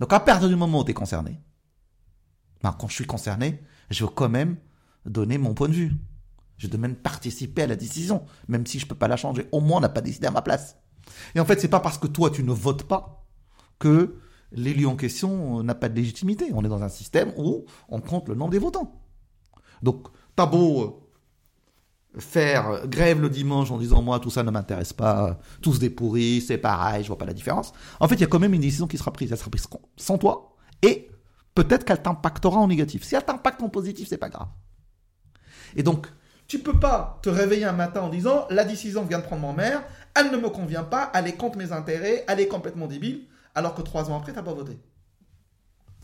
Donc 0.00 0.12
à 0.12 0.20
partir 0.20 0.48
du 0.48 0.56
moment 0.56 0.80
où 0.80 0.84
tu 0.84 0.90
es 0.90 0.94
concerné, 0.94 1.40
quand 2.72 2.88
je 2.88 2.94
suis 2.94 3.06
concerné, 3.06 3.62
je 3.90 4.04
veux 4.04 4.10
quand 4.10 4.28
même 4.28 4.56
donner 5.06 5.38
mon 5.38 5.54
point 5.54 5.68
de 5.68 5.74
vue. 5.74 5.92
Je 6.56 6.68
dois 6.68 6.80
même 6.80 6.94
participer 6.94 7.62
à 7.62 7.66
la 7.66 7.76
décision, 7.76 8.24
même 8.48 8.66
si 8.66 8.78
je 8.78 8.84
ne 8.84 8.88
peux 8.88 8.94
pas 8.94 9.08
la 9.08 9.16
changer. 9.16 9.46
Au 9.52 9.60
moins, 9.60 9.78
on 9.78 9.80
n'a 9.80 9.88
pas 9.88 10.00
décidé 10.00 10.26
à 10.26 10.30
ma 10.30 10.42
place. 10.42 10.76
Et 11.34 11.40
en 11.40 11.44
fait, 11.44 11.60
c'est 11.60 11.68
pas 11.68 11.80
parce 11.80 11.98
que 11.98 12.06
toi 12.06 12.30
tu 12.30 12.42
ne 12.42 12.52
votes 12.52 12.84
pas 12.84 13.26
que 13.78 14.16
l'élu 14.52 14.86
en 14.86 14.96
question 14.96 15.62
n'a 15.62 15.74
pas 15.74 15.88
de 15.88 15.96
légitimité. 15.96 16.50
On 16.54 16.64
est 16.64 16.68
dans 16.68 16.82
un 16.82 16.88
système 16.88 17.32
où 17.36 17.64
on 17.88 18.00
compte 18.00 18.28
le 18.28 18.34
nombre 18.34 18.52
des 18.52 18.58
votants. 18.58 19.00
Donc, 19.82 20.06
t'as 20.36 20.46
beau 20.46 20.82
euh, 22.16 22.20
faire 22.20 22.86
grève 22.86 23.20
le 23.20 23.28
dimanche 23.28 23.70
en 23.70 23.78
disant 23.78 24.00
moi 24.00 24.20
tout 24.20 24.30
ça 24.30 24.42
ne 24.42 24.50
m'intéresse 24.50 24.92
pas, 24.92 25.38
tous 25.60 25.78
des 25.78 25.90
pourris, 25.90 26.40
c'est 26.40 26.58
pareil, 26.58 27.02
je 27.02 27.08
vois 27.08 27.18
pas 27.18 27.26
la 27.26 27.32
différence. 27.34 27.72
En 28.00 28.08
fait, 28.08 28.14
il 28.14 28.20
y 28.20 28.24
a 28.24 28.28
quand 28.28 28.38
même 28.38 28.54
une 28.54 28.60
décision 28.60 28.86
qui 28.86 28.96
sera 28.96 29.12
prise. 29.12 29.32
Elle 29.32 29.38
sera 29.38 29.50
prise 29.50 29.66
sans 29.96 30.18
toi 30.18 30.56
et 30.82 31.10
peut-être 31.54 31.84
qu'elle 31.84 32.02
t'impactera 32.02 32.58
en 32.58 32.68
négatif. 32.68 33.04
Si 33.04 33.14
elle 33.14 33.24
t'impacte 33.24 33.62
en 33.62 33.68
positif, 33.68 34.08
c'est 34.08 34.18
pas 34.18 34.28
grave. 34.28 34.48
Et 35.76 35.82
donc, 35.82 36.06
tu 36.46 36.58
peux 36.58 36.78
pas 36.78 37.18
te 37.22 37.28
réveiller 37.28 37.64
un 37.64 37.72
matin 37.72 38.02
en 38.02 38.08
disant 38.08 38.46
la 38.50 38.64
décision 38.64 39.04
vient 39.04 39.18
de 39.18 39.24
prendre 39.24 39.42
mon 39.42 39.52
mère, 39.52 39.82
elle 40.14 40.30
ne 40.30 40.36
me 40.36 40.50
convient 40.50 40.84
pas, 40.84 41.10
elle 41.14 41.26
est 41.26 41.36
contre 41.36 41.58
mes 41.58 41.72
intérêts, 41.72 42.24
elle 42.28 42.40
est 42.40 42.48
complètement 42.48 42.86
débile, 42.86 43.26
alors 43.54 43.74
que 43.74 43.82
trois 43.82 44.10
ans 44.10 44.16
après, 44.16 44.32
tu 44.32 44.38
n'as 44.38 44.44
pas 44.44 44.54
voté. 44.54 44.78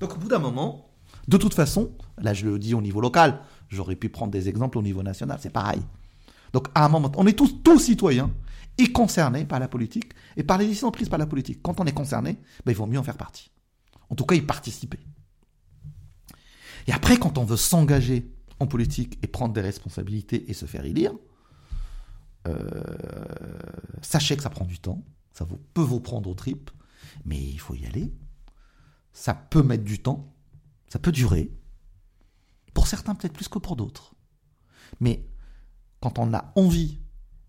Donc 0.01 0.15
au 0.15 0.17
bout 0.19 0.29
d'un 0.29 0.39
moment, 0.39 0.91
de 1.29 1.37
toute 1.37 1.55
façon, 1.55 1.93
là 2.19 2.33
je 2.33 2.47
le 2.47 2.59
dis 2.59 2.75
au 2.75 2.81
niveau 2.81 3.01
local, 3.01 3.41
j'aurais 3.69 3.97
pu 3.97 4.09
prendre 4.09 4.33
des 4.33 4.49
exemples 4.49 4.79
au 4.79 4.83
niveau 4.83 5.03
national, 5.03 5.39
c'est 5.41 5.53
pareil. 5.53 5.83
Donc 6.53 6.69
à 6.75 6.85
un 6.85 6.89
moment, 6.89 7.13
on 7.17 7.27
est 7.27 7.39
tous, 7.39 7.63
tous 7.63 7.79
citoyens 7.79 8.31
et 8.79 8.93
concernés 8.93 9.45
par 9.45 9.61
la 9.61 9.69
politique 9.69 10.13
et 10.37 10.43
par 10.43 10.57
les 10.57 10.67
décisions 10.67 10.91
prises 10.91 11.09
par 11.09 11.19
la 11.19 11.27
politique. 11.27 11.61
Quand 11.63 11.81
on 11.81 11.85
est 11.85 11.93
concerné, 11.93 12.39
ben, 12.65 12.73
il 12.73 12.77
vaut 12.77 12.87
mieux 12.87 12.99
en 12.99 13.03
faire 13.03 13.17
partie. 13.17 13.51
En 14.09 14.15
tout 14.15 14.25
cas, 14.25 14.35
y 14.35 14.41
participer. 14.41 14.99
Et 16.87 16.93
après, 16.93 17.19
quand 17.19 17.39
on 17.39 17.45
veut 17.45 17.57
s'engager 17.57 18.33
en 18.59 18.67
politique 18.67 19.19
et 19.23 19.27
prendre 19.27 19.55
des 19.55 19.61
responsabilités 19.61 20.51
et 20.51 20.55
se 20.55 20.67
faire 20.67 20.85
élire, 20.85 21.13
euh, 22.49 22.85
sachez 24.03 24.37
que 24.37 24.43
ça 24.43 24.51
prend 24.51 24.65
du 24.65 24.79
temps, 24.79 25.05
ça 25.33 25.47
peut 25.75 25.83
vous 25.83 26.01
prendre 26.01 26.29
au 26.29 26.35
tripes, 26.35 26.71
mais 27.25 27.39
il 27.39 27.59
faut 27.61 27.75
y 27.75 27.87
aller. 27.87 28.13
Ça 29.13 29.35
peut 29.35 29.63
mettre 29.63 29.85
du 29.85 30.01
temps, 30.01 30.35
ça 30.89 30.99
peut 30.99 31.13
durer. 31.13 31.53
Pour 32.75 32.87
certains, 32.87 33.15
peut-être 33.15 33.33
plus 33.33 33.49
que 33.49 33.59
pour 33.59 33.77
d'autres. 33.77 34.15
Mais 35.01 35.27
quand 36.01 36.19
on 36.19 36.33
a 36.35 36.53
envie 36.57 37.01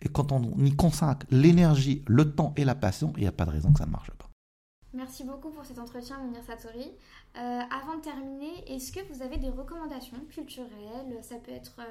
et 0.02 0.10
quand 0.10 0.32
on 0.32 0.58
y 0.64 0.76
consacre 0.76 1.26
l'énergie, 1.30 2.04
le 2.08 2.34
temps 2.34 2.54
et 2.58 2.66
la 2.66 2.76
passion, 2.76 3.14
il 3.18 3.22
n'y 3.22 3.28
a 3.28 3.32
pas 3.32 3.46
de 3.46 3.52
raison 3.52 3.72
que 3.72 3.80
ça 3.80 3.86
ne 3.86 3.92
marche 3.92 4.12
pas. 4.12 4.31
Merci 4.94 5.24
beaucoup 5.24 5.50
pour 5.52 5.64
cet 5.64 5.80
entretien, 5.80 6.20
Munir 6.20 6.44
Satori. 6.44 6.92
Euh, 7.38 7.40
avant 7.40 7.98
de 7.98 8.02
terminer, 8.02 8.52
est-ce 8.68 8.92
que 8.92 9.00
vous 9.12 9.22
avez 9.22 9.38
des 9.38 9.50
recommandations 9.50 10.18
culturelles? 10.30 11.18
Ça 11.22 11.36
peut 11.36 11.54
être 11.54 11.78
euh, 11.80 11.84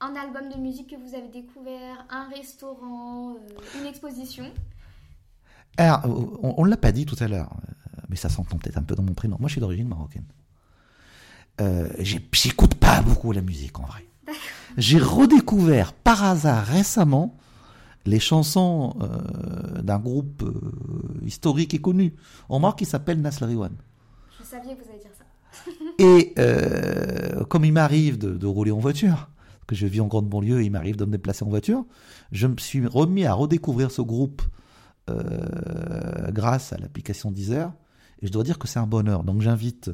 un 0.00 0.14
album 0.14 0.50
de 0.50 0.58
musique 0.58 0.90
que 0.90 0.96
vous 0.96 1.14
avez 1.14 1.28
découvert, 1.28 2.04
un 2.10 2.28
restaurant, 2.28 3.36
euh, 3.36 3.80
une 3.80 3.86
exposition? 3.86 4.52
Alors, 5.78 6.02
on 6.42 6.64
ne 6.64 6.70
l'a 6.70 6.76
pas 6.76 6.92
dit 6.92 7.06
tout 7.06 7.16
à 7.20 7.28
l'heure, 7.28 7.56
mais 8.10 8.16
ça 8.16 8.28
s'entend 8.28 8.58
peut-être 8.58 8.78
un 8.78 8.82
peu 8.82 8.94
dans 8.94 9.02
mon 9.02 9.14
prénom. 9.14 9.36
Moi, 9.40 9.48
je 9.48 9.52
suis 9.52 9.60
d'origine 9.60 9.88
marocaine. 9.88 10.24
J'écoute 11.98 12.74
pas 12.74 13.00
beaucoup 13.00 13.32
la 13.32 13.42
musique 13.42 13.78
en 13.78 13.84
vrai. 13.84 14.06
J'ai 14.76 14.98
redécouvert 14.98 15.94
par 15.94 16.22
hasard 16.22 16.64
récemment 16.64 17.36
les 18.06 18.20
chansons 18.20 18.94
d'un 19.82 19.98
groupe 19.98 20.44
historique 21.24 21.74
et 21.74 21.80
connu 21.80 22.14
en 22.48 22.60
Maroc 22.60 22.78
qui 22.78 22.84
s'appelle 22.84 23.20
Nasl 23.20 23.44
Riwan. 23.44 23.72
Je 24.38 24.44
savais 24.44 24.74
que 24.74 24.82
vous 24.82 24.90
alliez 24.90 25.00
dire 25.00 25.10
ça. 25.16 25.24
et 25.98 26.34
euh, 26.38 27.44
comme 27.44 27.64
il 27.64 27.72
m'arrive 27.72 28.18
de, 28.18 28.46
rouler 28.46 28.70
en 28.70 28.78
voiture, 28.78 29.28
que 29.66 29.74
je 29.74 29.86
vis 29.86 30.00
en 30.00 30.06
grande 30.06 30.28
banlieue 30.28 30.62
et 30.62 30.66
il 30.66 30.70
m'arrive 30.70 30.96
de 30.96 31.04
me 31.04 31.12
déplacer 31.12 31.44
en 31.44 31.48
voiture, 31.48 31.84
je 32.32 32.46
me 32.46 32.56
suis 32.58 32.86
remis 32.86 33.24
à 33.24 33.34
redécouvrir 33.34 33.90
ce 33.90 34.02
groupe 34.02 34.42
euh, 35.10 36.30
grâce 36.30 36.72
à 36.72 36.78
l'application 36.78 37.30
Deezer. 37.30 37.72
Et 38.22 38.26
je 38.26 38.32
dois 38.32 38.44
dire 38.44 38.58
que 38.58 38.68
c'est 38.68 38.78
un 38.78 38.86
bonheur. 38.86 39.24
Donc 39.24 39.42
j'invite 39.42 39.90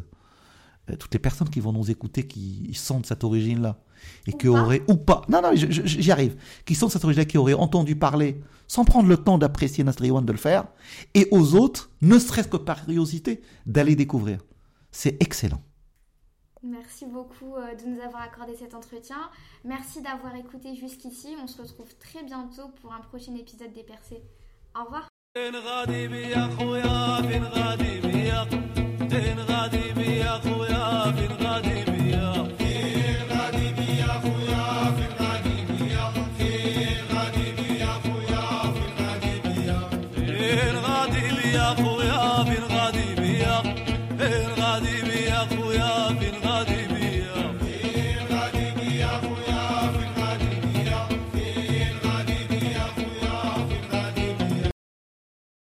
euh, 0.91 0.97
toutes 0.97 1.15
les 1.15 1.21
personnes 1.21 1.49
qui 1.49 1.61
vont 1.61 1.73
nous 1.73 1.91
écouter, 1.91 2.27
qui 2.27 2.73
sentent 2.75 3.07
cette 3.07 3.25
origine-là, 3.25 3.79
et 4.28 4.34
qui 4.34 4.48
auraient, 4.48 4.84
ou 4.88 4.96
pas, 4.96 5.22
non, 5.30 5.42
non, 5.42 5.52
j'y 5.54 6.12
arrive, 6.12 6.36
qui 6.66 6.76
sentent 6.76 6.92
cette 6.92 7.04
origine-là, 7.04 7.26
qui 7.26 7.38
auraient 7.38 7.54
entendu 7.54 7.96
parler, 7.96 8.42
sans 8.68 8.84
prendre 8.84 9.08
le 9.08 9.18
temps 9.18 9.38
d'apprécier 9.38 9.84
Nasri 9.84 10.12
One 10.12 10.26
de 10.26 10.32
le 10.34 10.38
faire, 10.38 10.66
et 11.14 11.28
aux 11.32 11.56
autres, 11.56 11.90
ne 12.02 12.20
serait-ce 12.20 12.50
que 12.50 12.58
par 12.58 12.84
curiosité, 12.84 13.42
d'aller 13.66 13.96
découvrir. 13.96 14.40
C'est 14.92 15.22
excellent. 15.22 15.62
Merci 16.64 17.06
beaucoup 17.06 17.56
euh, 17.56 17.76
de 17.76 17.86
nous 17.88 18.02
avoir 18.02 18.24
accordé 18.24 18.56
cet 18.56 18.74
entretien. 18.74 19.30
Merci 19.64 20.02
d'avoir 20.02 20.36
écouté 20.36 20.76
jusqu'ici. 20.76 21.30
On 21.42 21.48
se 21.48 21.62
retrouve 21.62 21.94
très 21.98 22.24
bientôt 22.24 22.70
pour 22.82 22.94
un 22.94 23.00
prochain 23.00 23.36
épisode 23.36 23.72
des 23.74 23.84
Percés. 23.84 24.24
Au 24.76 24.84
revoir. 24.86 25.08
يا 25.38 26.46
اخويا 30.36 30.71